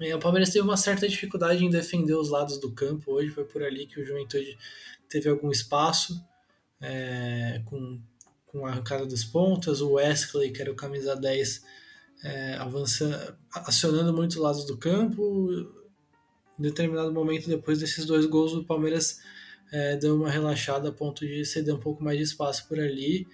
[0.00, 3.14] é, o Palmeiras teve uma certa dificuldade em defender os lados do campo.
[3.14, 4.56] Hoje, foi por ali que o Juventude
[5.08, 6.22] teve algum espaço
[6.80, 8.00] é, com,
[8.46, 11.64] com a arrancada das pontas, o Wesley, que era o camisa 10,
[12.22, 15.70] é, avançando, acionando muitos lados do campo.
[16.58, 19.20] Em determinado momento, depois desses dois gols, o Palmeiras
[19.72, 23.26] é, deu uma relaxada a ponto de ceder um pouco mais de espaço por ali.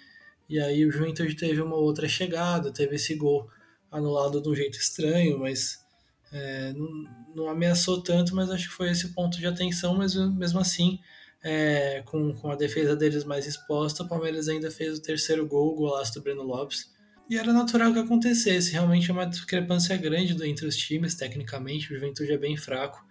[0.48, 3.48] E aí o Juventude teve uma outra chegada, teve esse gol
[3.90, 5.84] anulado de um jeito estranho, mas
[6.32, 10.58] é, não, não, ameaçou tanto, mas acho que foi esse ponto de atenção, mas mesmo
[10.58, 10.98] assim
[11.45, 15.72] é, com, com a defesa deles mais exposta, o Palmeiras ainda fez o terceiro gol,
[15.72, 16.90] o golaço do Breno Lopes.
[17.28, 21.95] E era natural que acontecesse, realmente é uma discrepância grande entre os times, tecnicamente, o
[21.95, 23.05] Juventude é bem fraco.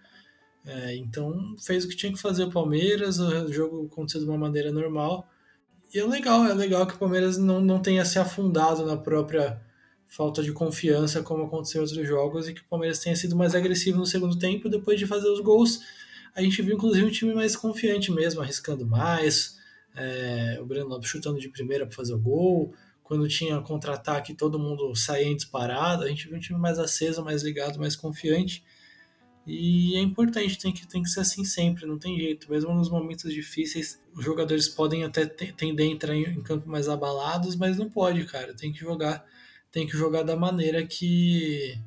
[0.66, 4.38] É, então fez o que tinha que fazer o Palmeiras, o jogo aconteceu de uma
[4.38, 5.28] maneira normal.
[5.92, 9.60] E é legal, é legal que o Palmeiras não, não tenha se afundado na própria
[10.06, 13.54] falta de confiança, como aconteceu em outros jogos, e que o Palmeiras tenha sido mais
[13.54, 15.80] agressivo no segundo tempo, depois de fazer os gols
[16.34, 19.58] a gente viu inclusive um time mais confiante mesmo, arriscando mais.
[19.94, 22.74] É, o Breno Lopes chutando de primeira para fazer o gol.
[23.02, 26.04] Quando tinha contra-ataque, todo mundo saía em disparado.
[26.04, 28.64] A gente viu um time mais aceso, mais ligado, mais confiante.
[29.46, 32.50] E é importante, tem que, tem que ser assim sempre, não tem jeito.
[32.50, 37.54] Mesmo nos momentos difíceis, os jogadores podem até tender a entrar em campo mais abalados,
[37.54, 38.54] mas não pode, cara.
[38.54, 39.24] Tem que jogar,
[39.70, 41.78] tem que jogar da maneira que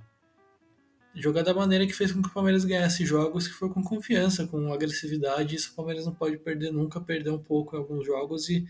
[1.18, 4.48] jogar da maneira que fez com que o Palmeiras ganhasse jogos, que foi com confiança,
[4.48, 5.56] com agressividade.
[5.56, 8.68] Isso o Palmeiras não pode perder nunca, perder um pouco em alguns jogos e,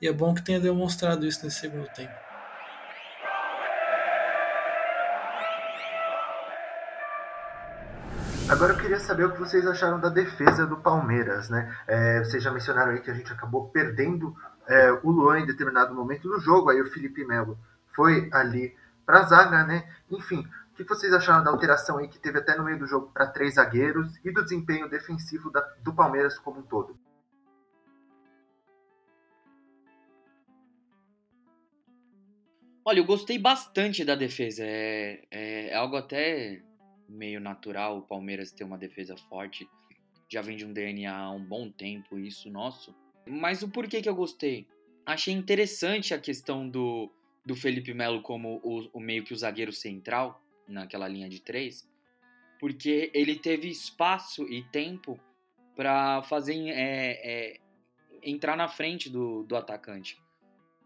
[0.00, 2.12] e é bom que tenha demonstrado isso nesse segundo tempo.
[8.48, 11.72] Agora eu queria saber o que vocês acharam da defesa do Palmeiras, né?
[11.86, 14.34] É, vocês já mencionaram aí que a gente acabou perdendo
[14.66, 17.56] é, o Luan em determinado momento do jogo, aí o Felipe Melo
[17.94, 18.74] foi ali
[19.06, 19.84] para a zaga, né?
[20.10, 20.44] Enfim,
[20.84, 23.54] que vocês acharam da alteração aí que teve até no meio do jogo para três
[23.54, 26.98] zagueiros e do desempenho defensivo da, do Palmeiras como um todo?
[32.84, 34.64] Olha, eu gostei bastante da defesa.
[34.64, 36.62] É, é, é, algo até
[37.08, 39.68] meio natural o Palmeiras ter uma defesa forte.
[40.28, 42.94] Já vem de um DNA há um bom tempo, isso nosso.
[43.26, 44.66] Mas o porquê que eu gostei?
[45.04, 47.12] Achei interessante a questão do,
[47.44, 50.40] do Felipe Melo como o, o meio que o zagueiro central
[50.70, 51.88] naquela linha de três,
[52.58, 55.18] porque ele teve espaço e tempo
[55.74, 57.60] para fazer é, é,
[58.22, 60.20] entrar na frente do, do atacante.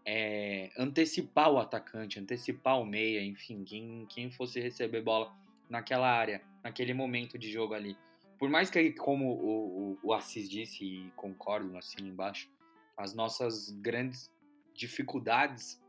[0.07, 5.35] É, antecipar o atacante, antecipar o meia, enfim, quem, quem fosse receber bola
[5.69, 7.97] naquela área, naquele momento de jogo ali.
[8.37, 12.49] Por mais que, como o, o, o Assis disse, e concordo assim embaixo,
[12.95, 14.31] as nossas grandes
[14.73, 15.81] dificuldades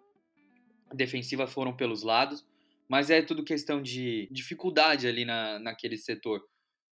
[0.95, 2.47] defensivas foram pelos lados,
[2.89, 6.43] mas é tudo questão de dificuldade ali na, naquele setor.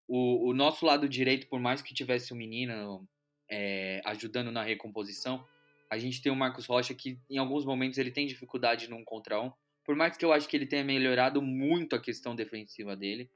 [0.06, 3.08] O, o nosso lado direito, por mais que tivesse o um menino
[3.50, 5.46] é, ajudando na recomposição,
[5.90, 9.40] a gente tem o Marcos Rocha que em alguns momentos ele tem dificuldade num contra
[9.40, 9.52] um.
[9.84, 13.30] Por mais que eu acho que ele tenha melhorado muito a questão defensiva dele,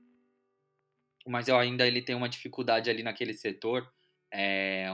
[1.26, 3.90] mas eu ainda ele tem uma dificuldade ali naquele setor.
[4.32, 4.86] É,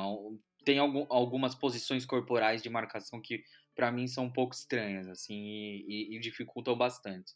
[0.64, 3.44] tem algum, algumas posições corporais de marcação que
[3.74, 7.34] para mim são um pouco estranhas assim e, e, e dificultam bastante.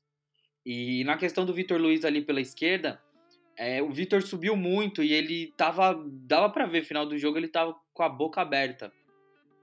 [0.70, 3.02] E na questão do Vitor Luiz ali pela esquerda,
[3.56, 5.98] é, o Vitor subiu muito e ele tava.
[6.06, 8.92] Dava para ver, final do jogo, ele tava com a boca aberta.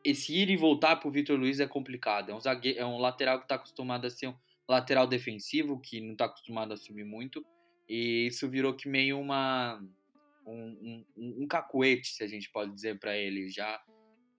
[0.04, 2.32] Esse ir e voltar pro Vitor Luiz é complicado.
[2.32, 4.36] É um, zagueiro, é um lateral que tá acostumado a ser um
[4.68, 7.46] lateral defensivo, que não tá acostumado a subir muito.
[7.88, 9.80] E isso virou que meio uma.
[10.44, 13.48] Um, um, um cacuete, se a gente pode dizer para ele.
[13.48, 13.80] Já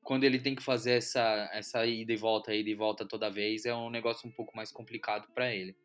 [0.03, 3.65] quando ele tem que fazer essa, essa ida e volta, ida e volta toda vez,
[3.67, 5.77] é um negócio um pouco mais complicado para ele.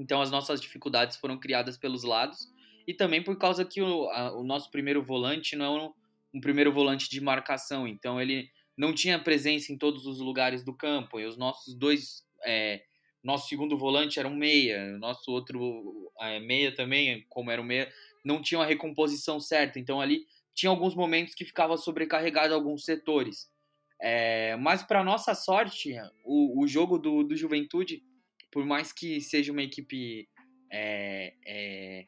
[0.00, 2.48] Então as nossas dificuldades foram criadas pelos lados.
[2.86, 5.92] E também por causa que o, a, o nosso primeiro volante não é um,
[6.34, 10.74] um, primeiro volante de marcação, então ele não tinha presença em todos os lugares do
[10.74, 11.20] campo.
[11.20, 12.82] E os nossos dois é,
[13.22, 17.92] nosso segundo volante era um meia, nosso outro é, meia também, como era um meia,
[18.24, 23.50] não tinha uma recomposição certa, então ali tinha alguns momentos que ficava sobrecarregado alguns setores.
[24.00, 25.92] É, mas para nossa sorte,
[26.24, 28.02] o, o jogo do, do Juventude
[28.50, 30.28] por mais que seja uma equipe
[30.70, 32.06] é, é,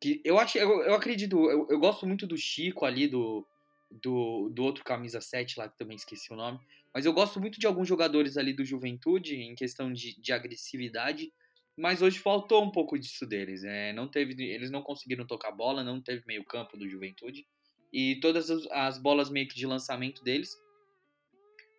[0.00, 3.46] que eu acho, eu, eu acredito, eu, eu, gosto muito do Chico ali, do,
[3.90, 6.58] do, do outro camisa 7 lá, que também esqueci o nome,
[6.92, 11.32] mas eu gosto muito de alguns jogadores ali do Juventude em questão de, de agressividade,
[11.76, 15.82] mas hoje faltou um pouco disso deles, é, não teve, eles não conseguiram tocar bola,
[15.82, 17.46] não teve meio campo do Juventude,
[17.92, 20.56] e todas as, as bolas meio que de lançamento deles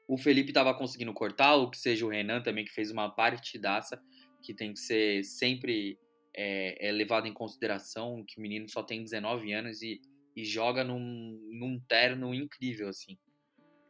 [0.07, 4.01] o Felipe estava conseguindo cortar, ou que seja o Renan também, que fez uma partidaça,
[4.41, 5.97] que tem que ser sempre
[6.35, 10.01] é, é levado em consideração, que o menino só tem 19 anos e,
[10.35, 13.17] e joga num, num terno incrível, assim.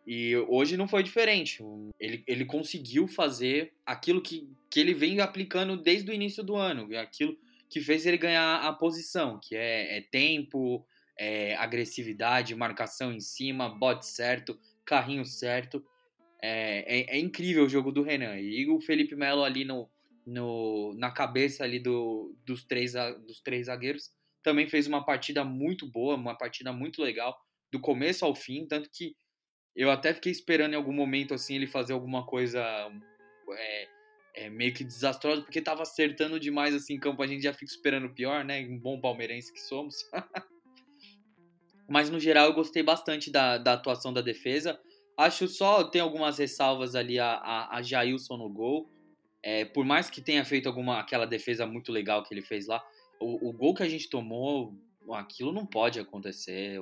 [0.07, 1.63] E hoje não foi diferente.
[1.99, 6.88] Ele, ele conseguiu fazer aquilo que, que ele vem aplicando desde o início do ano,
[6.97, 7.36] aquilo
[7.68, 10.86] que fez ele ganhar a posição, que é, é tempo,
[11.18, 15.84] é agressividade, marcação em cima, bote certo, carrinho certo.
[16.47, 18.37] É, é, é, incrível o jogo do Renan.
[18.39, 19.89] E o Felipe Melo ali no,
[20.23, 22.93] no, na cabeça ali do, dos, três,
[23.25, 24.11] dos três zagueiros
[24.43, 27.35] também fez uma partida muito boa, uma partida muito legal,
[27.71, 29.15] do começo ao fim, tanto que
[29.75, 32.61] eu até fiquei esperando em algum momento assim ele fazer alguma coisa
[33.49, 33.87] é,
[34.35, 37.71] é, meio que desastrosa, porque tava acertando demais assim em campo, a gente já fica
[37.71, 38.61] esperando o pior, né?
[38.61, 39.95] Um bom palmeirense que somos.
[41.89, 44.79] Mas no geral eu gostei bastante da, da atuação da defesa.
[45.18, 48.89] Acho só tem algumas ressalvas ali a, a, a Jailson no gol.
[49.41, 52.84] É, por mais que tenha feito alguma aquela defesa muito legal que ele fez lá,
[53.20, 54.76] o, o gol que a gente tomou,
[55.11, 56.80] aquilo não pode acontecer.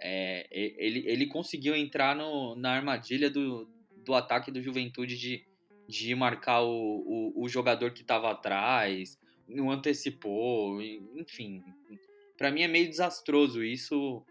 [0.00, 3.68] É, ele, ele conseguiu entrar no, na armadilha do,
[4.04, 5.46] do ataque do Juventude de,
[5.88, 11.62] de marcar o, o, o jogador que estava atrás, não antecipou, enfim.
[12.36, 14.24] Para mim é meio desastroso isso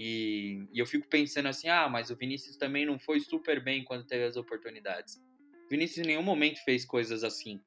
[0.00, 3.82] e, e, eu fico pensando assim, ah, mas o Vinícius também não foi super bem
[3.82, 5.16] quando teve as oportunidades.
[5.66, 7.60] O Vinícius em nenhum momento fez coisas assim.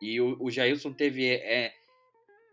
[0.00, 1.72] E o, o Jailson teve é,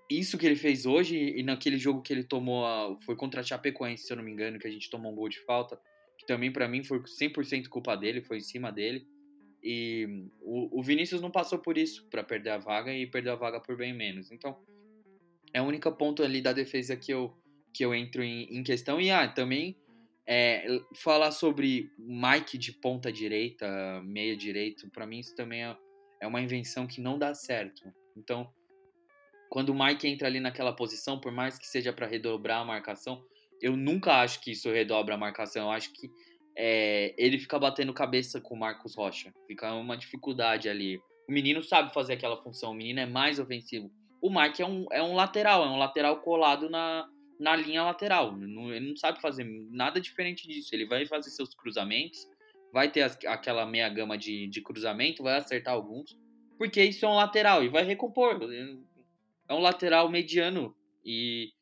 [0.08, 4.04] isso que ele fez hoje e naquele jogo que ele tomou, foi contra a Chapecoense,
[4.04, 5.82] se eu não me engano, que a gente tomou um gol de falta,
[6.16, 9.08] que também para mim foi 100% culpa dele, foi em cima dele.
[9.64, 13.38] E o, o Vinícius não passou por isso para perder a vaga e perdeu a
[13.38, 14.32] vaga por bem menos.
[14.32, 14.56] Então,
[15.52, 17.36] é o único ponto ali da defesa que eu
[17.74, 19.00] que eu entro em, em questão.
[19.00, 19.78] E ah, também
[20.28, 25.76] é, falar sobre Mike de ponta direita, meia direito, para mim isso também é,
[26.22, 27.92] é uma invenção que não dá certo.
[28.16, 28.48] Então,
[29.50, 33.24] quando o Mike entra ali naquela posição, por mais que seja para redobrar a marcação,
[33.60, 35.66] eu nunca acho que isso redobra a marcação.
[35.66, 36.08] Eu acho que
[36.56, 39.34] é, ele fica batendo cabeça com o Marcos Rocha.
[39.48, 40.98] Fica uma dificuldade ali.
[41.28, 43.92] O menino sabe fazer aquela função, o menino é mais ofensivo.
[44.22, 47.08] O Mike é um, é um lateral, é um lateral colado na,
[47.40, 48.38] na linha lateral.
[48.42, 50.76] Ele não sabe fazer nada diferente disso.
[50.76, 52.28] Ele vai fazer seus cruzamentos,
[52.74, 56.18] vai ter aquela meia gama de, de cruzamento, vai acertar alguns,
[56.58, 58.40] porque isso é um lateral e vai recompor.
[59.48, 61.54] É um lateral mediano e,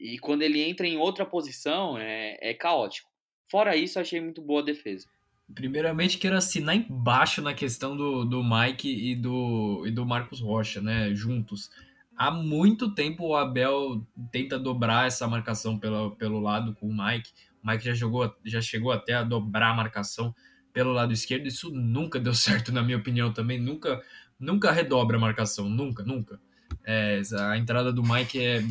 [0.00, 3.08] e quando ele entra em outra posição é, é caótico.
[3.50, 5.06] Fora isso, achei muito boa a defesa.
[5.54, 10.82] Primeiramente, quero assinar embaixo na questão do, do Mike e do, e do Marcos Rocha,
[10.82, 11.14] né?
[11.14, 11.70] Juntos.
[12.18, 17.30] Há muito tempo o Abel tenta dobrar essa marcação pelo, pelo lado com o Mike.
[17.62, 20.34] O Mike já, jogou, já chegou até a dobrar a marcação
[20.72, 21.46] pelo lado esquerdo.
[21.46, 23.60] Isso nunca deu certo, na minha opinião, também.
[23.60, 24.02] Nunca,
[24.36, 25.70] nunca redobra a marcação.
[25.70, 26.40] Nunca, nunca.
[26.84, 28.64] É, a entrada do Mike é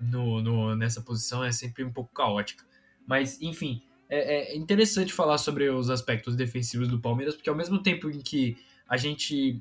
[0.00, 2.64] no, no, nessa posição é sempre um pouco caótica.
[3.04, 7.82] Mas, enfim, é, é interessante falar sobre os aspectos defensivos do Palmeiras, porque ao mesmo
[7.82, 8.56] tempo em que
[8.88, 9.60] a gente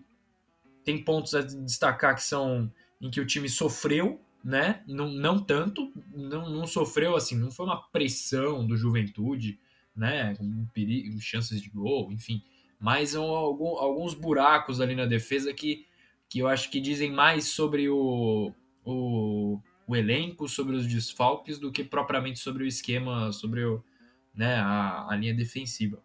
[0.84, 2.72] tem pontos a destacar que são
[3.04, 4.82] em que o time sofreu, né?
[4.88, 9.60] Não, não tanto, não, não sofreu assim, não foi uma pressão do Juventude,
[9.93, 10.34] né?
[10.36, 12.41] Com perigo, chances de gol, enfim.
[12.80, 15.86] Mas algum, alguns buracos ali na defesa que,
[16.30, 18.54] que eu acho que dizem mais sobre o,
[18.86, 23.84] o, o elenco, sobre os desfalques, do que propriamente sobre o esquema, sobre o,
[24.34, 26.01] né, a, a linha defensiva.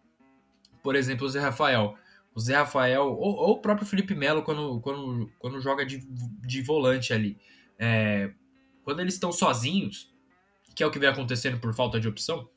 [0.83, 1.97] Por exemplo, o Zé Rafael.
[2.39, 6.61] O Zé Rafael, ou, ou o próprio Felipe Melo, quando, quando, quando joga de, de
[6.61, 7.37] volante ali.
[7.77, 8.31] É,
[8.81, 10.09] quando eles estão sozinhos,
[10.73, 12.49] que é o que vem acontecendo por falta de opção,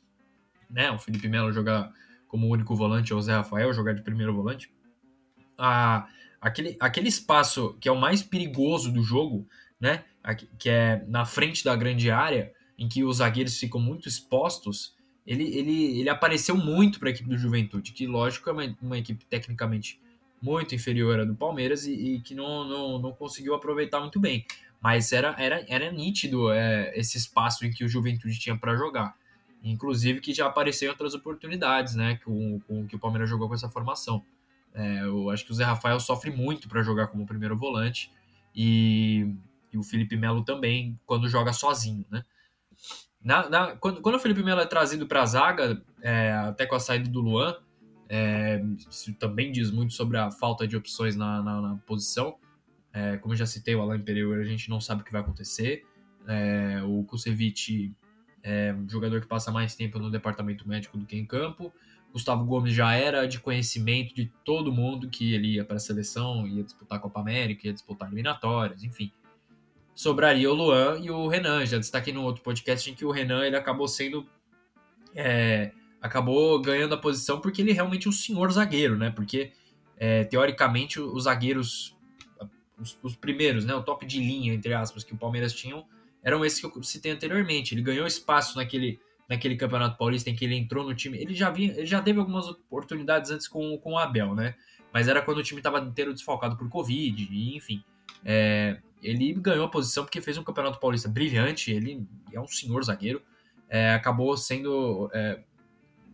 [0.71, 0.89] né?
[0.93, 1.93] O Felipe Melo jogar
[2.29, 4.73] como único volante, ou o Zé Rafael jogar de primeiro volante.
[5.59, 6.07] A,
[6.41, 9.49] aquele, aquele espaço que é o mais perigoso do jogo,
[9.81, 10.05] né?
[10.61, 14.95] Que é na frente da grande área, em que os zagueiros ficam muito expostos,
[15.27, 18.99] ele, ele, ele apareceu muito para a equipe do Juventude, que lógico é uma, uma,
[18.99, 20.01] equipe tecnicamente
[20.41, 24.45] muito inferior à do Palmeiras e, e que não, não, não, conseguiu aproveitar muito bem.
[24.81, 29.15] Mas era, era, era nítido é, esse espaço em que o Juventude tinha para jogar.
[29.63, 32.19] Inclusive que já apareceu em outras oportunidades, né?
[32.25, 34.25] Com, com que o Palmeiras jogou com essa formação.
[34.75, 38.11] É, eu acho que o Zé Rafael sofre muito para jogar como primeiro volante
[38.57, 39.33] e,
[39.73, 42.25] e o Felipe Melo também quando joga sozinho, né?
[43.25, 46.75] Na, na, quando, quando o Felipe Melo é trazido para a zaga, é, até com
[46.75, 47.57] a saída do Luan,
[48.09, 52.37] é, isso também diz muito sobre a falta de opções na, na, na posição.
[52.93, 55.21] É, como eu já citei, o Alain Pereira, a gente não sabe o que vai
[55.21, 55.87] acontecer.
[56.27, 57.95] É, o Kusevich
[58.43, 61.73] é um jogador que passa mais tempo no departamento médico do que em campo.
[62.13, 66.47] Gustavo Gomes já era de conhecimento de todo mundo que ele ia para a seleção,
[66.47, 69.11] ia disputar a Copa América, ia disputar eliminatórias, enfim
[69.95, 71.65] sobraria o Luan e o Renan.
[71.67, 74.27] Já destaquei no outro podcast em que o Renan ele acabou sendo.
[75.15, 79.11] É, acabou ganhando a posição porque ele é realmente um senhor zagueiro, né?
[79.11, 79.53] Porque
[79.97, 81.97] é, teoricamente os zagueiros,
[82.79, 83.75] os, os, primeiros, né?
[83.75, 85.87] O top de linha, entre aspas, que o Palmeiras tinham,
[86.23, 87.75] eram esses que eu citei anteriormente.
[87.75, 91.19] Ele ganhou espaço naquele, naquele Campeonato Paulista em que ele entrou no time.
[91.19, 94.55] Ele já, vinha, ele já teve algumas oportunidades antes com, com o Abel, né?
[94.93, 97.83] Mas era quando o time estava inteiro desfalcado por Covid, enfim.
[98.25, 102.83] É, ele ganhou a posição porque fez um campeonato paulista brilhante, ele é um senhor
[102.85, 103.21] zagueiro,
[103.69, 105.41] é, acabou sendo é,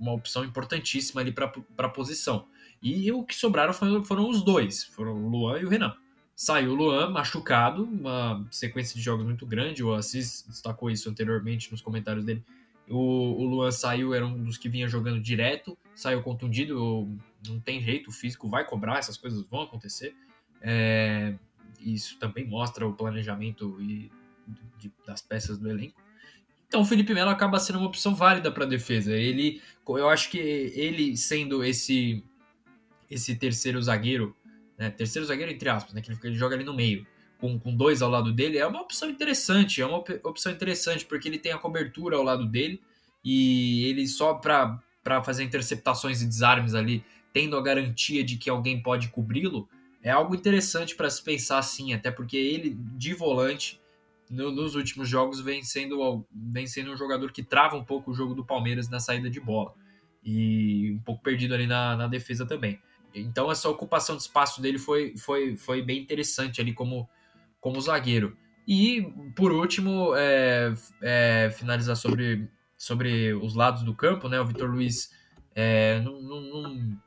[0.01, 2.47] uma opção importantíssima ali para a posição.
[2.81, 5.95] E o que sobraram foram, foram os dois, foram o Luan e o Renan.
[6.35, 11.71] Saiu o Luan machucado, uma sequência de jogos muito grande, o Assis destacou isso anteriormente
[11.71, 12.45] nos comentários dele.
[12.89, 17.09] O, o Luan saiu, era um dos que vinha jogando direto, saiu contundido,
[17.47, 20.15] não tem jeito, o físico vai cobrar, essas coisas vão acontecer.
[20.63, 21.35] É,
[21.81, 24.11] isso também mostra o planejamento e,
[24.79, 26.01] de, das peças do elenco.
[26.67, 29.13] Então o Felipe Melo acaba sendo uma opção válida para a defesa.
[29.13, 32.23] Ele, eu acho que ele sendo esse
[33.11, 34.37] esse terceiro zagueiro,
[34.77, 37.07] né, terceiro zagueiro entre aspas, né, que ele, ele joga ali no meio,
[37.39, 39.81] com, com dois ao lado dele, é uma opção interessante.
[39.81, 42.81] É uma opção interessante porque ele tem a cobertura ao lado dele
[43.25, 44.81] e ele só para
[45.25, 49.69] fazer interceptações e desarmes ali, tendo a garantia de que alguém pode cobri-lo,
[50.03, 53.81] é algo interessante para se pensar assim, até porque ele, de volante,
[54.31, 58.15] no, nos últimos jogos, vem sendo, vem sendo um jogador que trava um pouco o
[58.15, 59.75] jogo do Palmeiras na saída de bola.
[60.23, 62.81] E um pouco perdido ali na, na defesa também.
[63.15, 67.09] Então essa ocupação de espaço dele foi, foi, foi bem interessante ali como,
[67.61, 68.37] como zagueiro.
[68.67, 69.03] E
[69.35, 74.39] por último, é, é, finalizar sobre, sobre os lados do campo, né?
[74.39, 75.11] O Vitor Luiz
[75.55, 77.01] é, não, não,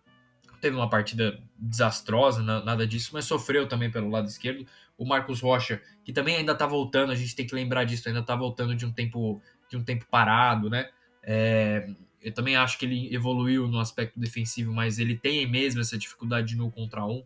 [0.61, 4.65] teve uma partida desastrosa, nada disso, mas sofreu também pelo lado esquerdo.
[4.97, 8.21] O Marcos Rocha, que também ainda tá voltando, a gente tem que lembrar disso, ainda
[8.21, 10.89] tá voltando de um tempo, de um tempo parado, né?
[11.23, 11.89] É,
[12.21, 16.55] eu também acho que ele evoluiu no aspecto defensivo, mas ele tem mesmo essa dificuldade
[16.55, 17.23] no contra um.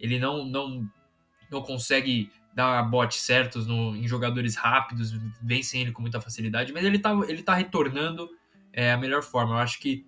[0.00, 0.88] Ele não, não,
[1.50, 6.84] não consegue dar botes certos no, em jogadores rápidos, vencem ele com muita facilidade, mas
[6.84, 8.28] ele tá, ele tá retornando
[8.72, 9.54] é, a melhor forma.
[9.54, 10.06] Eu acho que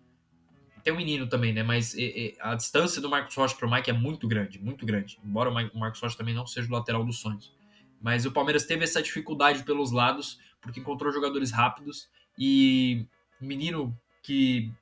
[0.82, 1.62] tem um menino também, né?
[1.62, 4.84] Mas e, e, a distância do Marcos Rocha para o Mike é muito grande, muito
[4.84, 5.18] grande.
[5.24, 7.54] Embora o Marcos Rocha também não seja o lateral dos sonhos.
[8.00, 12.08] Mas o Palmeiras teve essa dificuldade pelos lados, porque encontrou jogadores rápidos
[12.38, 13.06] e
[13.40, 14.72] o menino que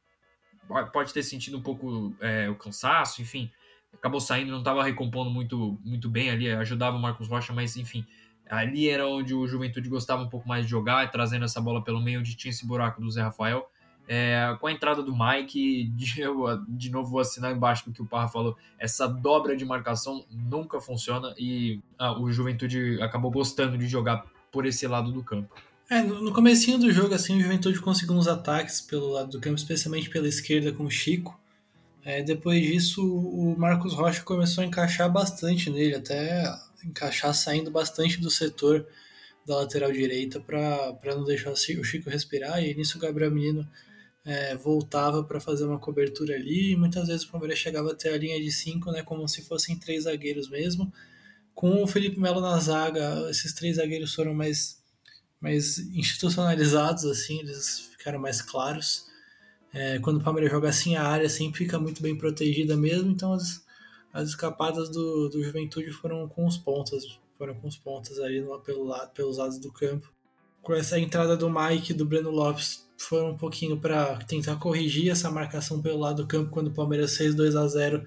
[0.92, 3.50] pode ter sentido um pouco é, o cansaço, enfim,
[3.92, 8.06] acabou saindo, não estava recompondo muito, muito bem ali, ajudava o Marcos Rocha, mas enfim,
[8.48, 12.00] ali era onde o Juventude gostava um pouco mais de jogar, trazendo essa bola pelo
[12.00, 13.68] meio, onde tinha esse buraco do Zé Rafael.
[14.10, 18.00] É, com a entrada do Mike, de, eu, de novo vou assinar embaixo do que
[18.00, 23.76] o Parra falou, essa dobra de marcação nunca funciona e ah, o Juventude acabou gostando
[23.76, 25.54] de jogar por esse lado do campo.
[25.90, 29.40] É, no, no comecinho do jogo, assim, o Juventude conseguiu uns ataques pelo lado do
[29.40, 31.38] campo, especialmente pela esquerda com o Chico.
[32.02, 36.44] É, depois disso, o Marcos Rocha começou a encaixar bastante nele, até
[36.82, 38.86] encaixar saindo bastante do setor
[39.46, 42.62] da lateral direita para não deixar o Chico respirar.
[42.62, 43.68] E nisso o Gabriel Menino
[44.28, 46.72] é, voltava para fazer uma cobertura ali.
[46.72, 49.76] E muitas vezes o Palmeiras chegava até a linha de cinco, né, como se fossem
[49.78, 50.92] três zagueiros mesmo.
[51.54, 54.78] Com o Felipe Melo na zaga, esses três zagueiros foram mais
[55.40, 59.06] mais institucionalizados, assim, eles ficaram mais claros.
[59.72, 63.32] É, quando o Palmeiras joga assim, a área sempre fica muito bem protegida mesmo, então
[63.32, 63.64] as,
[64.12, 67.04] as escapadas do, do Juventude foram com os pontas,
[67.36, 70.12] foram com os pontas ali no, pelo lado, pelos lados do campo.
[70.68, 75.30] Com essa entrada do Mike do Breno Lopes, foram um pouquinho para tentar corrigir essa
[75.30, 78.04] marcação pelo lado do campo quando o Palmeiras fez 2 a 0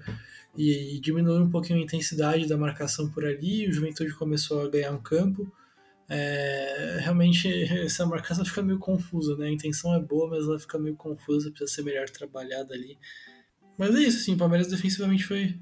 [0.56, 4.70] e, e diminuiu um pouquinho a intensidade da marcação por ali, o Juventude começou a
[4.70, 5.52] ganhar um campo
[6.08, 7.48] é, realmente
[7.80, 9.46] essa marcação fica meio confusa, né?
[9.46, 12.96] A intenção é boa, mas ela fica meio confusa, precisa ser melhor trabalhada ali.
[13.76, 15.58] Mas é isso, assim, o Palmeiras defensivamente foi,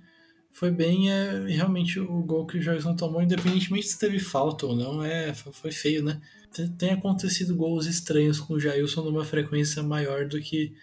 [0.52, 4.76] foi bem, é, realmente o gol que o Jairson tomou, independentemente se teve falta ou
[4.76, 6.20] não, é, foi feio, né?
[6.76, 10.74] Tem acontecido gols estranhos com o Jailson numa frequência maior do que,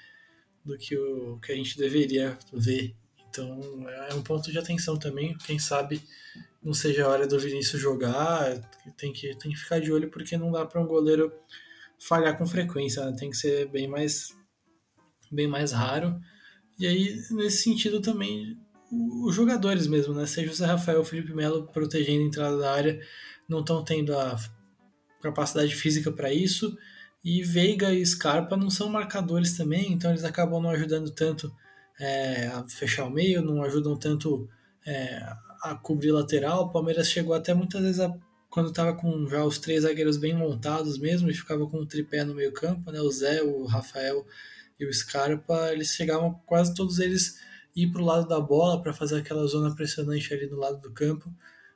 [0.64, 2.96] do que o que a gente deveria ver.
[3.30, 3.60] Então
[4.10, 6.02] é um ponto de atenção também, quem sabe
[6.64, 8.60] não seja a hora do Vinícius jogar,
[8.98, 11.32] tem que, tem que ficar de olho porque não dá para um goleiro
[12.00, 13.16] falhar com frequência, né?
[13.18, 14.36] tem que ser bem mais,
[15.32, 16.20] bem mais raro.
[16.80, 18.58] E aí, nesse sentido também,
[18.92, 20.26] os jogadores mesmo, né?
[20.26, 23.00] Seja o Zé Rafael o Felipe Melo protegendo a entrada da área,
[23.48, 24.38] não estão tendo a
[25.22, 26.78] capacidade física para isso.
[27.24, 31.54] E Veiga e Scarpa não são marcadores também, então eles acabam não ajudando tanto
[32.00, 34.48] é, a fechar o meio, não ajudam tanto
[34.86, 35.22] é,
[35.62, 36.64] a cobrir lateral.
[36.64, 38.14] O Palmeiras chegou até muitas vezes a,
[38.50, 42.24] quando estava com já os três zagueiros bem montados mesmo, e ficava com o tripé
[42.24, 43.02] no meio campo, né?
[43.02, 44.26] O Zé, o Rafael
[44.80, 47.40] e o Scarpa, eles chegavam quase todos eles
[47.78, 50.92] ir para o lado da bola para fazer aquela zona pressionante ali do lado do
[50.92, 51.32] campo.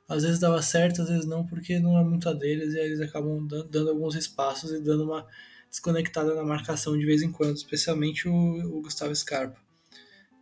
[0.08, 3.00] Às vezes dava certo, às vezes não, porque não é muito a deles e eles
[3.00, 5.26] acabam dando, alguns espaços e dando uma
[5.70, 8.34] desconectada na marcação de vez em quando, especialmente o,
[8.78, 9.58] o Gustavo Scarpa.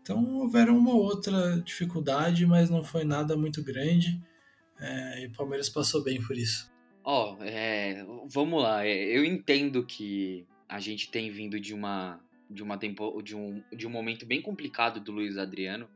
[0.03, 4.21] Então houveram uma outra dificuldade, mas não foi nada muito grande.
[4.81, 6.71] É, e o Palmeiras passou bem por isso.
[7.05, 8.85] Ó, oh, é, vamos lá.
[8.85, 12.19] É, eu entendo que a gente tem vindo de uma
[12.51, 15.89] de uma tempo, de um, de um momento bem complicado do Luiz Adriano,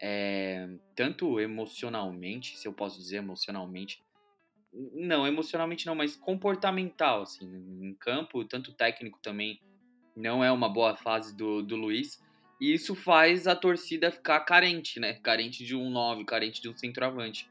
[0.00, 4.00] é, tanto emocionalmente, se eu posso dizer emocionalmente,
[4.72, 7.46] não emocionalmente não, mas comportamental, assim,
[7.82, 9.60] em campo, tanto técnico também
[10.14, 12.22] não é uma boa fase do, do Luiz.
[12.60, 15.14] E isso faz a torcida ficar carente, né?
[15.14, 17.48] Carente de um 9, carente de um centroavante.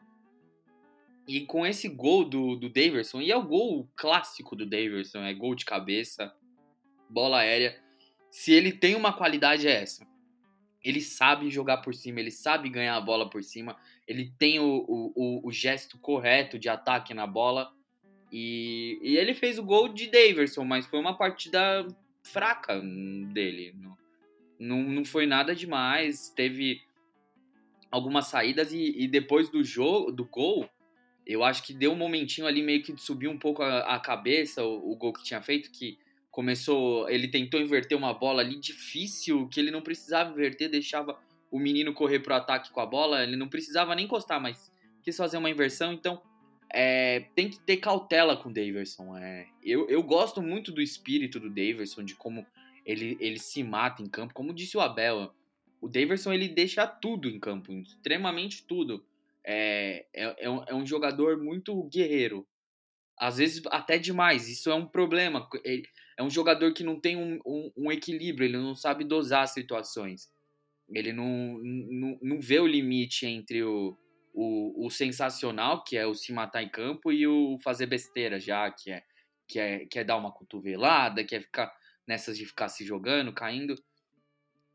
[1.28, 5.34] E com esse gol do, do Daverson, e é o gol clássico do Daverson, é
[5.34, 6.34] gol de cabeça,
[7.10, 7.82] bola aérea.
[8.38, 10.06] Se ele tem uma qualidade, é essa.
[10.84, 13.76] Ele sabe jogar por cima, ele sabe ganhar a bola por cima,
[14.08, 17.74] ele tem o, o, o gesto correto de ataque na bola.
[18.32, 21.88] E, e ele fez o gol de Daverson, mas foi uma partida
[22.22, 22.80] fraca
[23.34, 23.74] dele.
[23.76, 23.98] No,
[24.60, 26.30] não, não foi nada demais.
[26.30, 26.84] Teve
[27.90, 30.70] algumas saídas e, e, depois do jogo, do gol,
[31.26, 34.00] eu acho que deu um momentinho ali meio que de subir um pouco a, a
[34.00, 35.98] cabeça o, o, gol que tinha feito, que
[36.38, 41.20] começou, ele tentou inverter uma bola ali difícil, que ele não precisava inverter, deixava
[41.50, 44.72] o menino correr pro ataque com a bola, ele não precisava nem encostar, mas
[45.02, 46.22] quis fazer uma inversão, então
[46.72, 49.18] é, tem que ter cautela com o Daverson.
[49.18, 52.46] É, eu, eu gosto muito do espírito do Daverson, de como
[52.86, 55.34] ele, ele se mata em campo, como disse o Abel.
[55.82, 59.04] O Daverson ele deixa tudo em campo, extremamente tudo.
[59.44, 62.46] É, é, é, um, é um jogador muito guerreiro.
[63.18, 65.50] Às vezes até demais, isso é um problema.
[66.18, 69.52] É um jogador que não tem um, um, um equilíbrio, ele não sabe dosar as
[69.52, 70.30] situações.
[70.90, 73.96] Ele não, não, não vê o limite entre o,
[74.34, 78.72] o, o, sensacional, que é o se matar em campo, e o fazer besteira já,
[78.72, 79.04] que é,
[79.48, 81.72] que é, que é dar uma cotovelada, que é ficar
[82.08, 83.76] nessas de ficar se jogando, caindo.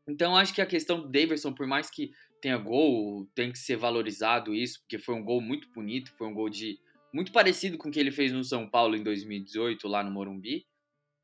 [0.07, 3.75] Então acho que a questão do Davidson, por mais que tenha gol, tem que ser
[3.75, 6.77] valorizado isso, porque foi um gol muito bonito, foi um gol de
[7.13, 10.65] muito parecido com o que ele fez no São Paulo em 2018, lá no Morumbi.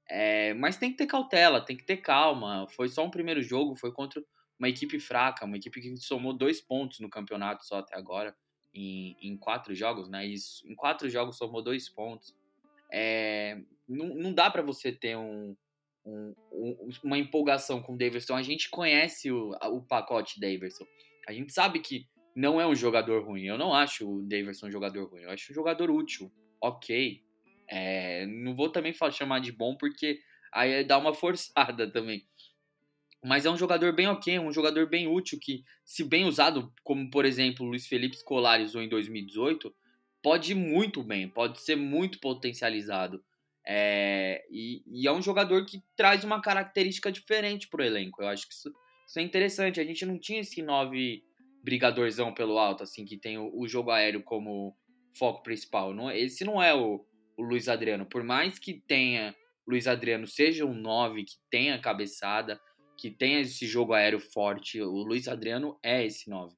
[0.10, 2.68] É, mas tem que ter cautela, tem que ter calma.
[2.70, 4.24] Foi só um primeiro jogo, foi contra
[4.57, 8.36] uma equipe fraca, uma equipe que somou dois pontos no campeonato só até agora,
[8.74, 10.26] em, em quatro jogos, né?
[10.26, 12.36] Isso, em quatro jogos somou dois pontos.
[12.91, 15.55] É, não, não dá para você ter um,
[16.05, 18.36] um, um, uma empolgação com o Davidson.
[18.36, 20.86] A gente conhece o, o pacote Davidson.
[21.28, 23.45] A gente sabe que não é um jogador ruim.
[23.45, 25.22] Eu não acho o Davidson um jogador ruim.
[25.22, 26.32] Eu acho um jogador útil.
[26.62, 27.24] Ok.
[27.70, 30.20] É, não vou também chamar de bom porque
[30.51, 32.26] aí dá uma forçada também.
[33.24, 37.09] Mas é um jogador bem ok, um jogador bem útil que, se bem usado, como
[37.09, 39.74] por exemplo Luiz Felipe Scolari usou em 2018,
[40.24, 43.24] pode ir muito bem, pode ser muito potencializado.
[43.67, 48.22] É, e, e, é um jogador que traz uma característica diferente pro elenco.
[48.22, 48.74] Eu acho que isso,
[49.05, 49.80] isso é interessante.
[49.80, 51.24] A gente não tinha esse nove
[51.63, 54.76] brigadorzão pelo alto, assim, que tem o, o jogo aéreo como
[55.13, 55.93] foco principal.
[55.93, 57.05] Não, esse não é o,
[57.40, 58.06] o Luiz Adriano.
[58.06, 59.34] Por mais que tenha
[59.66, 62.60] Luiz Adriano seja um 9 que tenha cabeçada,
[62.98, 66.54] que tenha esse jogo aéreo forte, o Luiz Adriano é esse 9.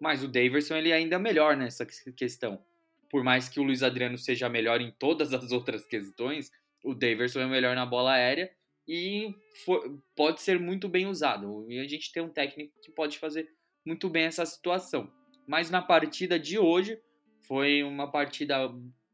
[0.00, 1.84] Mas o Daverson ele é ainda melhor nessa
[2.16, 2.64] questão.
[3.10, 6.50] Por mais que o Luiz Adriano seja melhor em todas as outras questões,
[6.84, 8.48] o Daverson é melhor na bola aérea
[8.86, 9.34] e
[9.64, 11.66] for, pode ser muito bem usado.
[11.68, 13.50] E a gente tem um técnico que pode fazer
[13.84, 15.12] muito bem essa situação.
[15.46, 17.00] Mas na partida de hoje
[17.40, 18.70] foi uma partida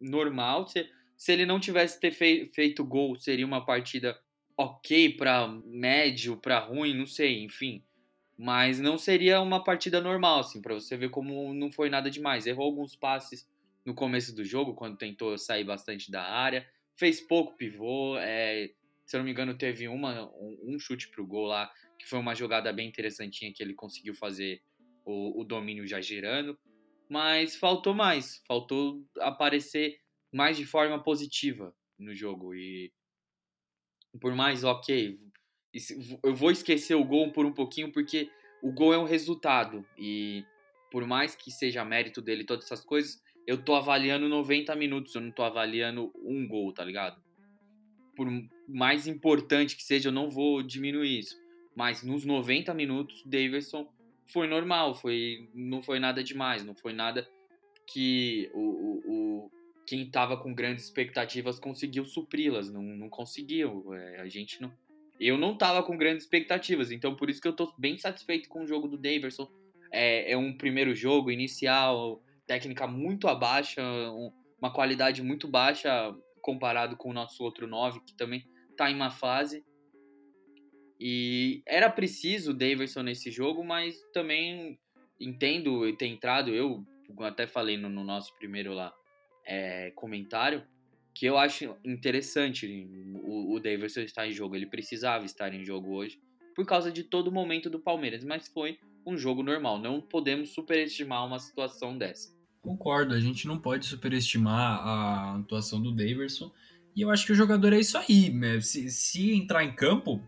[0.08, 0.66] normal.
[0.66, 4.18] Se, se ele não tivesse ter fei, feito gol, seria uma partida
[4.56, 7.82] ok para médio, para ruim, não sei, enfim.
[8.36, 12.46] Mas não seria uma partida normal, assim, para você ver como não foi nada demais.
[12.46, 13.48] Errou alguns passes
[13.84, 16.66] no começo do jogo, quando tentou sair bastante da área.
[16.96, 18.16] Fez pouco pivô.
[18.18, 18.70] É,
[19.04, 22.18] se eu não me engano, teve uma, um, um chute pro gol lá, que foi
[22.18, 24.60] uma jogada bem interessantinha que ele conseguiu fazer
[25.04, 26.58] o, o domínio já girando.
[27.08, 28.42] Mas faltou mais.
[28.46, 30.00] Faltou aparecer
[30.32, 32.54] mais de forma positiva no jogo.
[32.54, 32.92] E
[34.20, 35.18] por mais, ok,
[36.22, 38.30] eu vou esquecer o gol por um pouquinho, porque
[38.62, 39.84] o gol é um resultado.
[39.98, 40.44] E
[40.90, 45.20] por mais que seja mérito dele todas essas coisas, eu tô avaliando 90 minutos, eu
[45.20, 47.22] não tô avaliando um gol, tá ligado?
[48.16, 48.28] Por
[48.68, 51.36] mais importante que seja, eu não vou diminuir isso.
[51.76, 53.92] Mas nos 90 minutos, Davidson
[54.26, 57.28] foi normal, foi, não foi nada demais, não foi nada
[57.86, 59.50] que o, o, o
[59.86, 63.92] quem estava com grandes expectativas conseguiu supri-las, não, não conseguiu.
[63.94, 64.72] É, a gente não.
[65.20, 68.62] Eu não estava com grandes expectativas, então por isso que eu estou bem satisfeito com
[68.62, 69.48] o jogo do Daverson.
[69.92, 76.96] É, é, um primeiro jogo inicial, técnica muito abaixo, um, uma qualidade muito baixa comparado
[76.96, 79.64] com o nosso outro 9, que também está em uma fase.
[81.06, 84.78] E era preciso o Daverson nesse jogo, mas também
[85.20, 86.48] entendo ter entrado.
[86.48, 86.82] Eu
[87.18, 88.90] até falei no, no nosso primeiro lá
[89.46, 90.64] é, comentário
[91.14, 92.66] que eu acho interessante
[93.22, 94.56] o, o Davidson estar em jogo.
[94.56, 96.18] Ele precisava estar em jogo hoje
[96.56, 99.78] por causa de todo o momento do Palmeiras, mas foi um jogo normal.
[99.78, 102.34] Não podemos superestimar uma situação dessa.
[102.62, 106.50] Concordo, a gente não pode superestimar a atuação do Davidson.
[106.96, 108.30] E eu acho que o jogador é isso aí.
[108.30, 108.58] Né?
[108.62, 110.26] Se, se entrar em campo,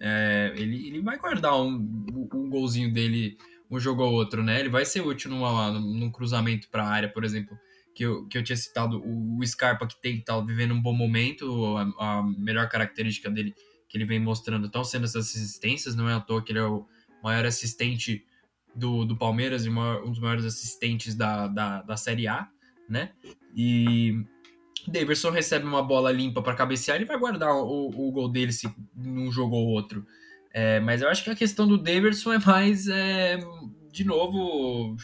[0.00, 3.36] é, ele, ele vai guardar um, um golzinho dele
[3.70, 4.60] um jogo ou outro, né?
[4.60, 7.58] Ele vai ser útil numa, num cruzamento para a área, por exemplo
[7.98, 10.92] que eu, que eu tinha citado, o, o Scarpa que tem tá vivendo um bom
[10.92, 13.52] momento, a, a, melhor característica dele
[13.88, 16.64] que ele vem mostrando estão sendo essas assistências, não é à toa que ele é
[16.64, 16.86] o
[17.24, 18.24] maior assistente
[18.72, 22.48] do, do Palmeiras e maior, um dos maiores assistentes da, da, da Série A,
[22.88, 23.10] né?
[23.52, 24.24] E
[24.86, 28.72] Daverson recebe uma bola limpa para cabecear, ele vai guardar o, o gol dele se
[28.94, 30.06] num jogo ou outro.
[30.52, 33.38] É, mas eu acho que a questão do Daverson é mais, é,
[33.92, 34.96] de novo,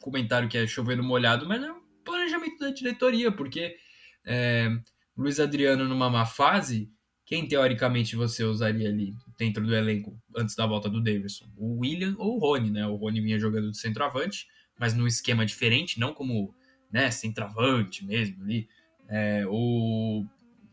[0.00, 1.70] comentário que é chovendo molhado, mas é
[2.04, 3.76] planejamento da diretoria, porque
[4.24, 4.70] é,
[5.16, 6.90] Luiz Adriano numa má fase,
[7.24, 11.46] quem teoricamente você usaria ali dentro do elenco antes da volta do Davidson?
[11.56, 12.86] O William ou o Rony, né?
[12.86, 14.46] O Rony vinha jogando de centroavante,
[14.78, 16.54] mas num esquema diferente, não como
[16.92, 18.68] né, centroavante mesmo ali.
[19.08, 20.24] É, o,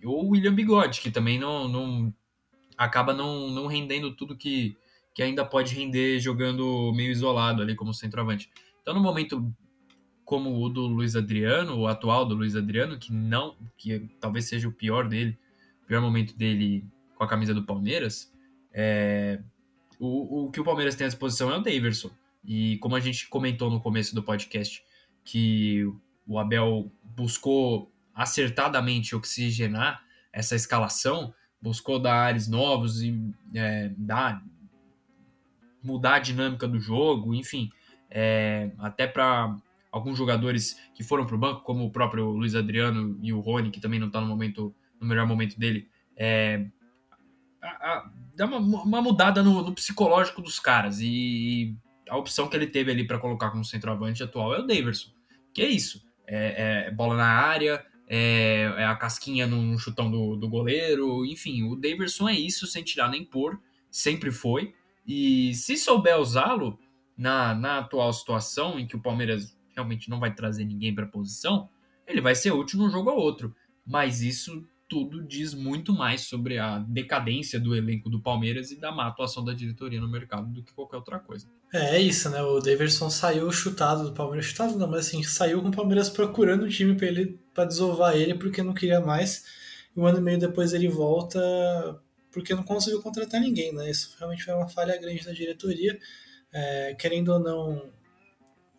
[0.03, 2.13] o William Bigode, que também não, não
[2.77, 4.75] acaba não, não rendendo tudo que,
[5.13, 8.49] que ainda pode render jogando meio isolado ali como centroavante.
[8.81, 9.53] Então, no momento
[10.25, 14.67] como o do Luiz Adriano, o atual do Luiz Adriano, que não, que talvez seja
[14.67, 15.35] o pior dele,
[15.83, 18.31] o pior momento dele com a camisa do Palmeiras,
[18.71, 19.41] é,
[19.99, 22.11] o, o que o Palmeiras tem à disposição é o Daverson.
[22.45, 24.83] E como a gente comentou no começo do podcast,
[25.25, 25.91] que
[26.29, 33.19] o Abel buscou acertadamente oxigenar essa escalação, buscou dar ares novos e
[33.55, 34.43] é, dar,
[35.83, 37.69] mudar a dinâmica do jogo, enfim,
[38.11, 39.57] é, até para
[39.91, 43.71] alguns jogadores que foram para o banco, como o próprio Luiz Adriano e o Rony,
[43.71, 46.67] que também não está no momento no melhor momento dele, é,
[47.61, 50.99] a, a, dar uma, uma mudada no, no, psicológico dos caras.
[50.99, 51.75] E
[52.09, 55.11] a opção que ele teve ali para colocar como centroavante atual é o Daverson.
[55.53, 56.08] Que é isso.
[56.31, 61.25] É, é bola na área, é, é, a casquinha no chutão do, do goleiro.
[61.25, 63.59] Enfim, o Daverson é isso sem tirar nem pôr.
[63.91, 64.73] Sempre foi.
[65.05, 66.79] E se souber usá-lo
[67.17, 71.09] na, na atual situação, em que o Palmeiras realmente não vai trazer ninguém para a
[71.09, 71.69] posição,
[72.07, 73.55] ele vai ser útil num jogo ou outro.
[73.85, 78.91] Mas isso tudo diz muito mais sobre a decadência do elenco do Palmeiras e da
[78.91, 81.47] má atuação da diretoria no mercado do que qualquer outra coisa.
[81.71, 82.41] É, é isso, né?
[82.41, 84.47] O Daverson saiu chutado do Palmeiras.
[84.47, 88.15] Chutado não, mas assim, saiu com o Palmeiras procurando um time para ele para desovar
[88.15, 89.45] ele porque não queria mais.
[89.95, 91.39] E um ano e meio depois ele volta
[92.31, 93.89] porque não conseguiu contratar ninguém, né?
[93.89, 95.99] Isso realmente foi uma falha grande da diretoria.
[96.51, 97.91] É, querendo ou não,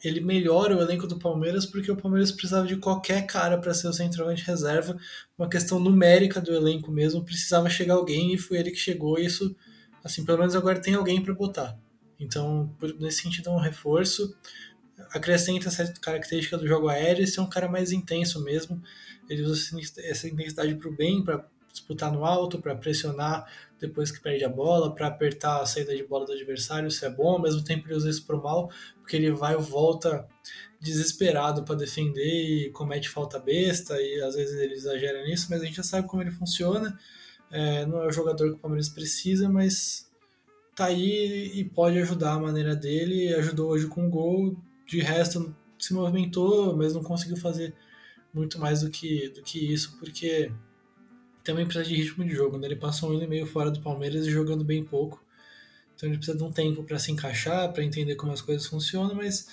[0.03, 3.89] ele melhora o elenco do Palmeiras porque o Palmeiras precisava de qualquer cara para ser
[3.89, 4.99] o centroavante reserva,
[5.39, 9.27] uma questão numérica do elenco mesmo, precisava chegar alguém e foi ele que chegou, e
[9.27, 9.55] isso,
[10.03, 11.79] assim, pelo menos agora tem alguém para botar.
[12.19, 14.37] Então, nesse sentido, é um reforço.
[15.13, 18.83] Acrescenta essa característica do jogo aéreo, esse é um cara mais intenso mesmo.
[19.29, 23.47] Ele usa essa intensidade para o bem, para disputar no alto, para pressionar
[23.79, 27.11] depois que perde a bola, para apertar a saída de bola do adversário, isso é
[27.11, 30.29] bom, ao mesmo tempo ele usa isso para o mal, porque ele vai ou volta
[30.81, 35.65] desesperado para defender e comete falta besta, e às vezes ele exagera nisso, mas a
[35.65, 36.99] gente já sabe como ele funciona.
[37.51, 40.11] É, não é o jogador que o Palmeiras precisa, mas
[40.75, 43.35] tá aí e pode ajudar a maneira dele.
[43.35, 44.57] Ajudou hoje com o gol,
[44.87, 47.75] de resto se movimentou, mas não conseguiu fazer
[48.33, 50.53] muito mais do que, do que isso, porque
[51.51, 52.57] também precisa de ritmo de jogo.
[52.57, 52.69] Né?
[52.69, 55.23] Ele passou um ano e meio fora do Palmeiras e jogando bem pouco.
[55.95, 59.15] Então ele precisa de um tempo para se encaixar, para entender como as coisas funcionam,
[59.15, 59.49] mas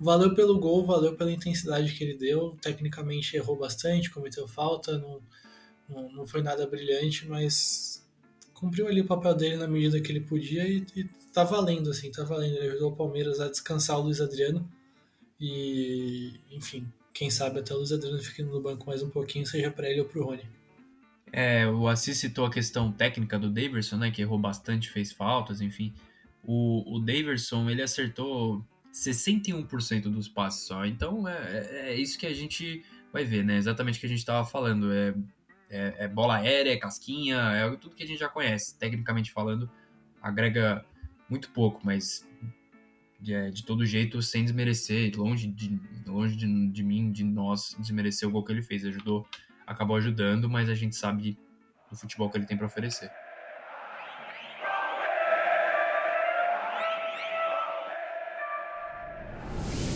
[0.00, 2.56] valeu pelo gol, valeu pela intensidade que ele deu.
[2.60, 5.20] Tecnicamente errou bastante, cometeu falta, não,
[5.88, 8.04] não, não foi nada brilhante, mas
[8.54, 12.10] cumpriu ali o papel dele na medida que ele podia e, e tá valendo, assim,
[12.10, 12.56] tá valendo.
[12.56, 14.66] Ele ajudou o Palmeiras a descansar o Luiz Adriano
[15.38, 19.70] e, enfim, quem sabe até o Luiz Adriano fique no banco mais um pouquinho, seja
[19.70, 20.61] para ele ou para o Rony.
[21.32, 25.62] É, o Assis citou a questão técnica do Daverson, né, que errou bastante, fez faltas,
[25.62, 25.94] enfim.
[26.44, 28.62] O, o Daverson, ele acertou
[28.92, 30.84] 61% dos passes só.
[30.84, 33.56] Então, é, é, é, isso que a gente vai ver, né?
[33.56, 34.92] Exatamente o que a gente estava falando.
[34.92, 35.14] É,
[35.70, 38.78] é, é, bola aérea, é casquinha, é tudo que a gente já conhece.
[38.78, 39.70] Tecnicamente falando,
[40.20, 40.84] agrega
[41.30, 42.28] muito pouco, mas
[43.18, 47.74] de, é, de todo jeito, sem desmerecer, longe de, longe de, de mim, de nós,
[47.78, 48.84] desmerecer o gol que ele fez.
[48.84, 49.26] Ajudou
[49.66, 51.38] acabou ajudando, mas a gente sabe
[51.90, 53.10] do futebol que ele tem para oferecer.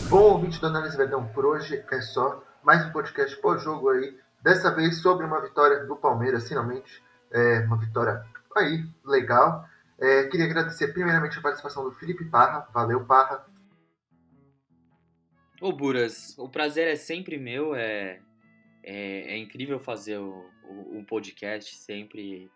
[0.09, 2.43] Bom, ouvinte do Análise Verdão, por hoje é só.
[2.63, 4.17] Mais um podcast pós-jogo aí.
[4.41, 7.03] Dessa vez sobre uma vitória do Palmeiras, finalmente.
[7.31, 8.25] É uma vitória
[8.57, 9.67] aí, legal.
[9.99, 12.69] É, queria agradecer primeiramente a participação do Felipe Parra.
[12.73, 13.45] Valeu, Parra.
[15.61, 17.75] Ô, Buras, o prazer é sempre meu.
[17.75, 18.21] É,
[18.87, 22.49] é, é incrível fazer o, o, o podcast sempre.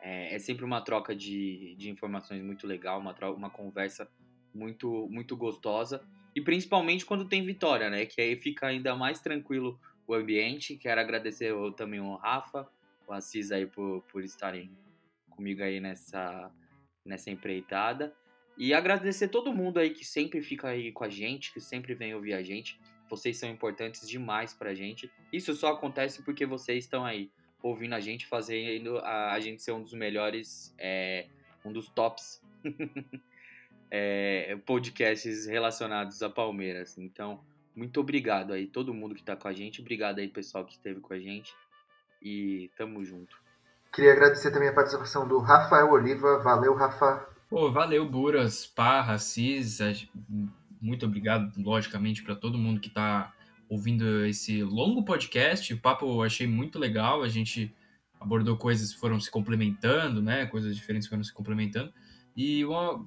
[0.00, 4.08] É, é, sempre uma troca de, de informações muito legal, uma, troca, uma conversa
[4.54, 6.06] muito, muito gostosa.
[6.36, 8.06] E principalmente quando tem vitória, né?
[8.06, 10.76] Que aí fica ainda mais tranquilo o ambiente.
[10.76, 12.68] Quero agradecer também o Rafa,
[13.08, 14.70] o Assis aí por, por estarem
[15.30, 16.52] comigo aí nessa,
[17.04, 18.14] nessa empreitada.
[18.58, 22.14] E agradecer todo mundo aí que sempre fica aí com a gente, que sempre vem
[22.14, 22.78] ouvir a gente.
[23.08, 25.10] Vocês são importantes demais pra gente.
[25.32, 27.30] Isso só acontece porque vocês estão aí
[27.62, 31.26] ouvindo a gente, fazendo a, a gente ser um dos melhores, é,
[31.64, 32.40] um dos tops
[33.90, 36.96] é, podcasts relacionados a Palmeiras.
[36.98, 37.40] Então,
[37.74, 39.80] muito obrigado aí, todo mundo que tá com a gente.
[39.80, 41.54] Obrigado aí, pessoal que esteve com a gente.
[42.20, 43.40] E tamo junto.
[43.92, 46.38] Queria agradecer também a participação do Rafael Oliva.
[46.42, 47.28] Valeu, Rafa.
[47.48, 49.80] Pô, valeu, Buras, Parra, Cis,
[50.80, 53.32] muito obrigado, logicamente, para todo mundo que está
[53.68, 55.72] ouvindo esse longo podcast.
[55.72, 57.22] O papo eu achei muito legal.
[57.22, 57.74] A gente
[58.20, 60.46] abordou coisas que foram se complementando, né?
[60.46, 61.92] Coisas diferentes foram se complementando.
[62.36, 63.06] E uma,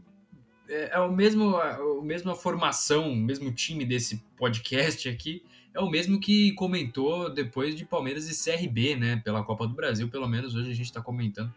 [0.70, 5.44] é, é o mesmo, a, a mesma formação, o mesmo time desse podcast aqui.
[5.74, 9.22] É o mesmo que comentou depois de Palmeiras e CRB, né?
[9.24, 11.54] Pela Copa do Brasil, pelo menos hoje a gente está comentando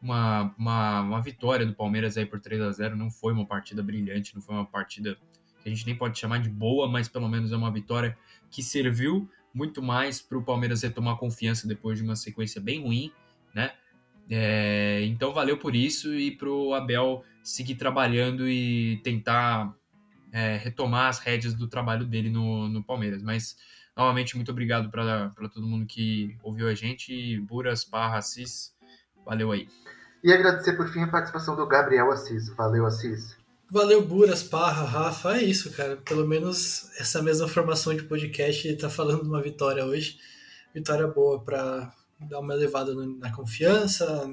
[0.00, 3.82] uma, uma, uma, vitória do Palmeiras aí por 3 a 0 Não foi uma partida
[3.82, 5.18] brilhante, não foi uma partida
[5.62, 8.16] que a gente nem pode chamar de boa, mas pelo menos é uma vitória
[8.50, 13.12] que serviu muito mais para o Palmeiras retomar confiança depois de uma sequência bem ruim,
[13.54, 13.72] né?
[14.28, 19.74] É, então valeu por isso e para o Abel seguir trabalhando e tentar
[20.32, 23.22] é, retomar as rédeas do trabalho dele no, no Palmeiras.
[23.22, 23.56] Mas
[23.96, 28.72] novamente muito obrigado para todo mundo que ouviu a gente, Buras, Parra, Assis,
[29.24, 29.68] Valeu aí.
[30.22, 32.48] E agradecer por fim a participação do Gabriel Assis.
[32.50, 33.36] Valeu, Assis.
[33.72, 35.36] Valeu, Buras, Parra, Rafa.
[35.36, 35.96] É isso, cara.
[35.98, 40.18] Pelo menos essa mesma formação de podcast tá falando uma vitória hoje.
[40.74, 44.28] Vitória boa para dar uma elevada na confiança,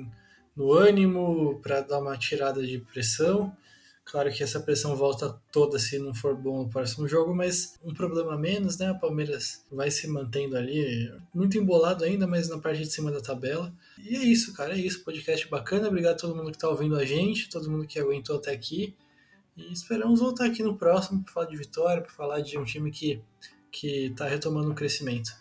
[0.56, 3.56] no ânimo, para dar uma tirada de pressão.
[4.06, 7.94] Claro que essa pressão volta toda se não for bom no próximo jogo, mas um
[7.94, 8.90] problema a menos, né?
[8.92, 13.22] O Palmeiras vai se mantendo ali, muito embolado ainda, mas na parte de cima da
[13.22, 13.72] tabela.
[14.00, 15.04] E é isso, cara, é isso.
[15.04, 15.90] Podcast bacana.
[15.90, 18.96] Obrigado a todo mundo que está ouvindo a gente, todo mundo que aguentou até aqui.
[19.58, 22.92] E esperamos voltar aqui no próximo para falar de vitória, para falar de um time
[22.92, 23.22] que
[23.72, 25.32] que está retomando o crescimento.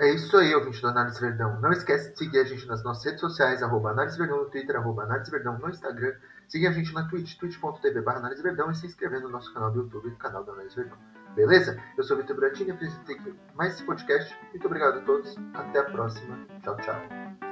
[0.00, 1.60] É isso aí, ouvinte do Análise Verdão.
[1.60, 4.76] Não esquece de seguir a gente nas nossas redes sociais, arroba Análise Verdão no Twitter,
[4.76, 6.14] arroba Análise Verdão no Instagram.
[6.48, 9.70] Seguir a gente na Twitch, twitch.tv barra Análise Verdão e se inscrever no nosso canal
[9.70, 10.98] do YouTube, no canal do Análise Verdão.
[11.36, 11.80] Beleza?
[11.96, 13.16] Eu sou o Vitor Bratini, apresentei
[13.54, 14.36] mais esse podcast.
[14.50, 15.36] Muito obrigado a todos.
[15.54, 16.46] Até a próxima.
[16.62, 17.51] Tchau, tchau.